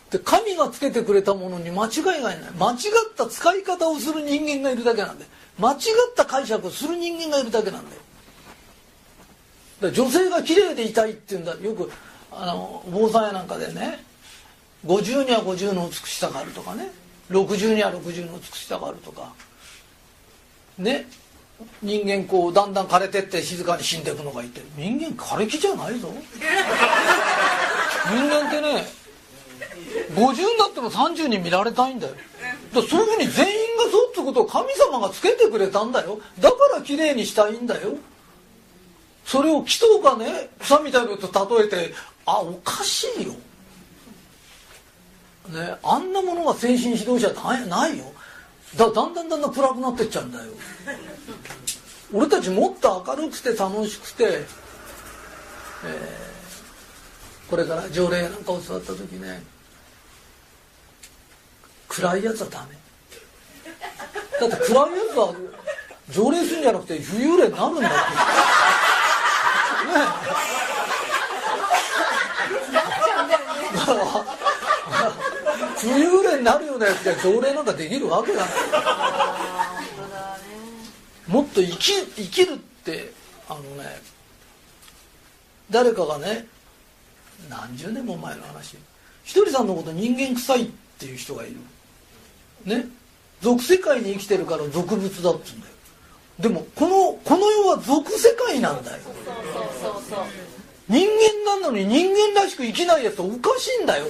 [0.09, 2.37] で神がつけてくれたものに間違いがない。
[2.57, 2.77] 間違っ
[3.15, 5.25] た使い方をする人間がいるだけなんで
[5.59, 5.79] 間違っ
[6.15, 8.01] た解釈をする人間がいるだけなんだよ。
[9.81, 11.55] だ女性が綺麗でいたいっていうんだ。
[11.55, 11.91] よく
[12.31, 14.03] あの坊さんやなんかでね
[14.85, 16.89] 50には50の美しさがあるとかね。
[17.29, 19.33] 60には60の美しさがあるとか。
[20.77, 21.07] ね。
[21.81, 24.61] 人間こうだんだん枯れてって静かに死んでいくのがいて。
[24.77, 26.09] 人間枯れ木じゃないぞ。
[28.07, 28.85] 人間ってね
[30.13, 32.13] 50になっても30に見られたいんだよ。
[32.73, 36.19] だそういうふうに全員がそうってことを神様がつけてくれたんだよ。
[36.39, 37.95] だから綺麗にしたいんだよ。
[39.25, 41.93] それを木とかね草みたいなのと例えて
[42.25, 43.33] あおかしいよ。
[45.49, 48.05] ねあんなものが精神指導者ないないよ。
[48.75, 50.45] だだんだんだんだん暗くなってっちゃうんだよ。
[52.13, 59.43] 俺たちもっと明るくて楽しくて、えー、これから条例なんかを教わった時ね
[61.87, 62.77] 暗いやつはダメ。
[64.39, 65.33] だって暗いやつは
[66.09, 67.95] 条例するんじゃなくて浮遊霊になるんだって。
[69.85, 69.93] ね
[73.75, 74.25] だから
[75.77, 78.49] 浮遊霊になるようなやつで条例なんかできるわけがない。
[81.27, 83.11] もっと生き生きるって
[83.49, 84.01] あのね
[85.69, 86.45] 誰かがね
[87.49, 88.77] 何十年も前の話。
[89.23, 90.69] ひとりさんのこと人間臭いっ
[90.99, 91.57] ていう人がいる。
[92.65, 92.85] ね。
[93.41, 95.73] 俗世界に生きてるから俗物だっつうんだよ。
[96.39, 98.97] でもこのこの世は俗世界なんだよ。
[100.87, 104.05] 人間なのに人間らしく生きないやつおかしいんだよ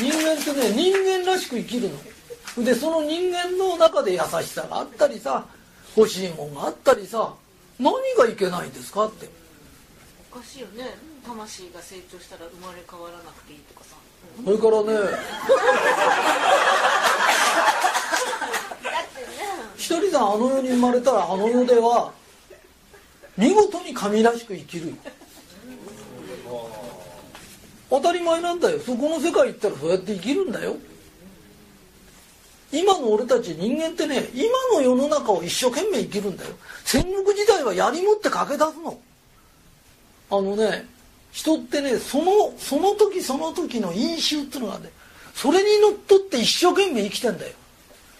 [0.00, 0.92] 人間ってね人
[1.24, 1.90] 間らしく生きる
[2.56, 2.64] の。
[2.64, 5.44] でその人間の中で優しさがあったりさ
[5.96, 7.34] 欲しいもんがあったりさ
[7.78, 9.28] 何がいけないんですかって。
[10.32, 10.96] おかしいよね。
[11.24, 13.96] 魂が成長したら生まれ変わらなくていいとかさ。
[14.44, 14.88] それからね
[19.76, 22.12] ひとりさんあの世に生まれたらあの世では
[23.36, 24.94] 見事に神らしく生きるよ
[28.00, 28.80] 当たり前なんだよ。
[28.80, 30.76] そこの世界行ったらそうやって生きるんだよ。
[32.72, 36.50] 今の俺たち人間ってね今の世の中を一生懸命生きるんだよ。
[36.84, 38.98] 戦国時代は槍持って駆け出すの。
[40.30, 40.86] あのね
[41.30, 44.90] 人ってねそのその時その時の飲酒っていうのがね
[45.34, 47.52] それにのっとって一生懸命生きてんだよ。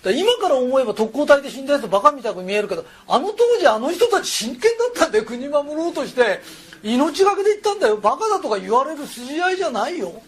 [0.03, 5.25] だから今から思えば特攻隊で死んだやつバカみたく見えるけどあの当時あの人たち真剣だったんだよ。
[5.25, 6.41] 国守ろうとして。
[6.85, 7.97] 命がけで言ったんだよ。
[7.97, 10.23] バカだとか言われる筋合いじゃないよ。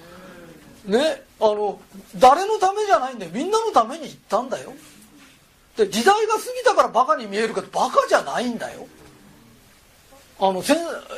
[0.87, 1.23] ね？
[1.39, 1.79] あの
[2.17, 3.31] 誰のためじゃないんだよ。
[3.35, 4.73] みんなのために言ったんだよ。
[5.77, 8.89] で時代が過ぎたからバカに見えるけどバカじゃないんだよ。
[10.39, 10.77] あの戦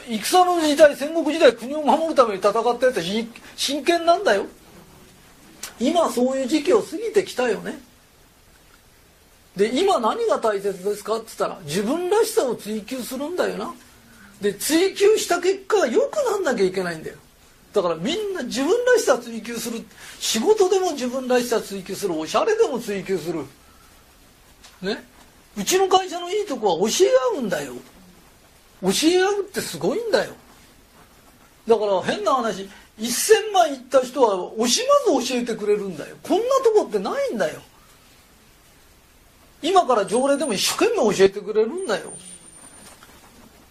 [0.08, 3.02] 戦の時代戦国時代国を守るために戦ったやつは
[3.56, 4.46] 真剣なんだよ
[5.80, 7.80] 今そういう時期を過ぎてきたよね
[9.56, 13.74] で今何が大切ですかって言ったら自分らしさを追求するんだよな
[14.40, 17.16] で追求した結果良くなんなきゃいけないんだよ。
[17.72, 19.84] だからみんな自分らしさ追求する。
[20.18, 22.14] 仕事でも自分らしさ追求する。
[22.14, 23.44] おしゃれでも追求する。
[24.80, 25.04] ね？
[25.56, 27.74] うちの会社のいいとこは教え合うんだよ。
[28.80, 30.32] 教え合うってすごいんだよ。
[31.66, 32.68] だから変な話。
[32.98, 36.16] 1000万いった人は惜しまず教えてくれるんだよ。
[36.22, 37.60] こんなとこってないんだよ。
[39.62, 42.12] 今から条例でも一生懸命教えてくれるんだよ。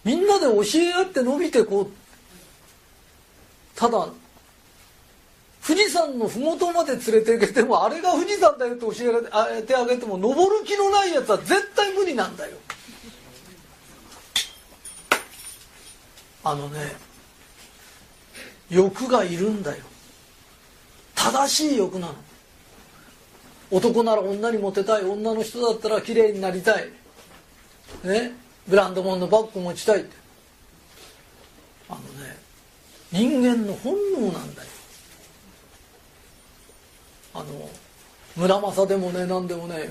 [0.04, 1.90] みんなで教え合って伸びてこう
[3.74, 4.08] ただ
[5.66, 8.92] 富士山の麓まで連れて行けてもあれが富士山だよって教
[9.54, 12.56] えてあげても登る気のないやつは絶対無理なんだよ。
[16.44, 16.78] あのね
[18.70, 19.84] 欲がいるんだよ。
[21.14, 22.14] 正しい欲なの。
[23.70, 25.04] 男なら女にモテたい。
[25.04, 26.90] 女の人だったら綺麗になりたい。
[28.04, 28.32] ね？
[28.68, 30.16] ブランド物のバッグ持ちたいって。
[31.88, 32.36] あのね
[33.10, 34.68] 人間の本能なんだよ。
[37.34, 37.70] あの
[38.36, 39.88] 村正でもね何でもね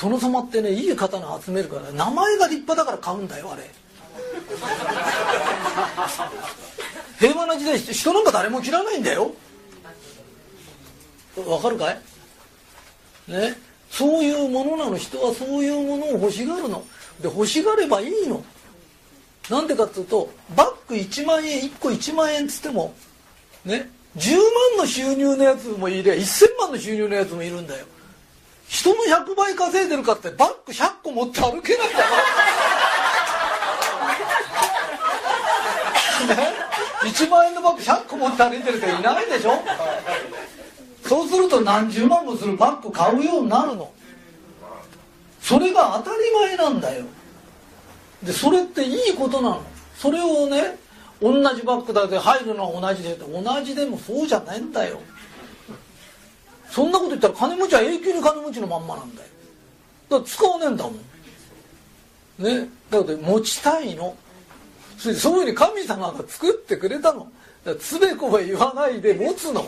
[0.00, 3.70] 殿様ってねいい刀集めるから、名前が立派だから買うんだよあれ。
[7.28, 9.32] 平和な時代人なんか誰も切らないんだよ。
[11.36, 12.00] わかるかい？
[13.28, 13.56] ね？
[13.90, 14.96] そういうものなの。
[14.96, 16.84] 人はそういうものを欲しがるの。
[17.20, 18.44] で欲しがればいいの。
[19.50, 22.94] なんでかっていうとバッグ1万円1個1万円っつっても
[23.64, 24.42] ね10万
[24.78, 27.84] の収入のやつもいりゃ1000万の収入のやつもいるんだよ。
[28.66, 32.04] 人の100倍稼いでるかってバッグ100個持って歩けないんだか
[36.26, 36.36] ら。
[36.36, 36.54] ね
[37.02, 39.62] ？1万円のバッグ100個持って歩いてる人いないでしょ？
[41.06, 43.92] そうすると何十万もするバッグ買うようになるの。
[45.44, 47.04] それが当たり前なんだよ。
[48.22, 49.62] でそれっていいことなの。
[49.94, 50.78] それをね
[51.20, 54.98] 同じバッグだけ入るのは同じでって同じでもそうじゃないんだよ。
[56.70, 59.28] そんなこと言ったら金持ちは永久に金持ちのまんまなんだよ。
[60.08, 60.94] だから使わねえんだもん。
[62.38, 62.68] ね。
[62.90, 64.16] だから持ちたいの。
[64.96, 67.28] そういうふうに神様が作ってくれたの。
[67.78, 69.60] つべこべ言わないで持つの。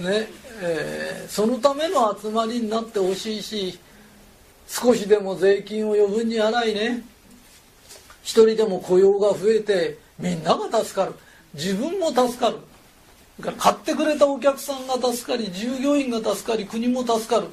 [0.00, 0.28] ね。
[0.62, 3.78] えー、そのための集まりになってほしいし
[4.66, 7.04] 少しでも税金を余分に払いね。
[8.22, 11.14] 一人でも雇用が増えてみんなが助かる。
[11.54, 12.56] 自分も助かる。
[13.56, 17.46] 買ってくれたお客さんが助かり従業員が助かり国も助かる。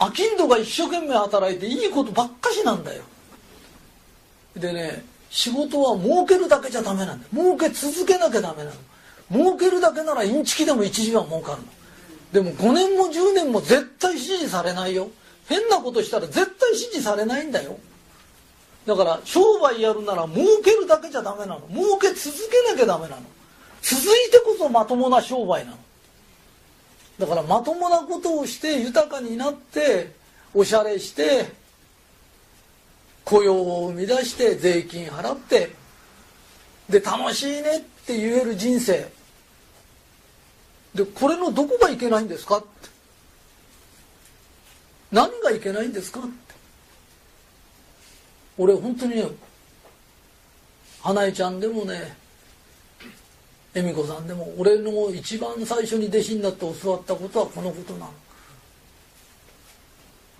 [0.00, 3.02] 商人が一生懸命働いていいことばっかしなんだよ。
[4.56, 8.76] でね仕事は儲けるだけじゃダメなんだ儲け続けなきゃダメなの。
[9.30, 11.68] 儲けるだけならインチキでも一時は儲かるの。
[12.32, 15.10] でも5年も10年も絶対支持されないよ。
[15.48, 17.76] 変なことしたら絶対支持されないんだよ。
[18.86, 21.62] だから商売やるなら儲けるだけじゃダメなの。
[21.68, 23.22] 儲け続けなきゃダメなの。
[23.82, 25.78] 続いてこそまともな商売なの。
[27.18, 30.12] だからまともなことをして豊かになって
[30.54, 31.52] おしゃれして
[33.24, 35.70] 雇用を生み出して税金払って
[36.88, 39.19] で楽しいねって言える人生。
[40.94, 42.58] でこれのどこがいけないんですか？
[42.58, 42.66] って。
[45.12, 46.20] 何がいけないんですか？
[46.20, 46.30] って。
[48.58, 49.26] 俺本当にね
[51.02, 52.16] 花江ちゃんでもね
[53.74, 58.12] 恵美子さんでも俺の一番最初に弟子になって教わったことはこのことなの。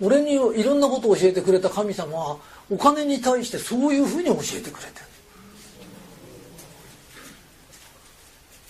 [0.01, 2.37] 俺にいろんなことを教えてくれた神様は
[2.69, 5.05] お金に対してそういうふうに教えてくれてる。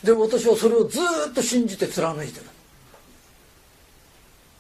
[0.04, 1.00] で私はそれをず
[1.30, 2.46] っと信じて貫いてる。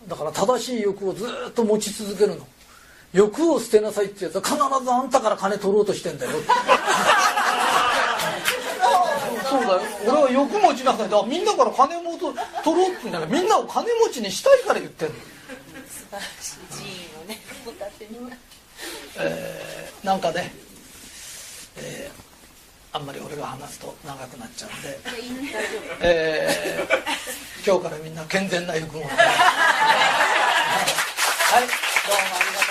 [0.07, 2.47] だから正しい欲をずっと持ち続けるの。
[3.13, 6.31] 欲を捨てなさいってやつは必ずあんたから金取ろうとしてんだよ。
[9.49, 9.81] そうだよ。
[10.07, 11.09] 俺は欲持ちなさい。
[11.09, 15.15] だみんなから金も取ろうって言うんだからみんなを金持ちにしたいから言ってんの。
[15.15, 15.21] 素
[16.09, 16.93] 晴らしい寺院
[17.23, 18.19] をねお建てに
[19.19, 20.53] えー、なんかね、
[21.77, 22.09] え
[22.93, 24.99] あんまり俺が話すと長くなっちゃうんで、
[26.01, 27.11] えー
[27.63, 29.21] 今日からみんな健全な行くものでは
[31.59, 31.61] い。
[31.61, 31.75] どうも
[32.35, 32.70] ありがと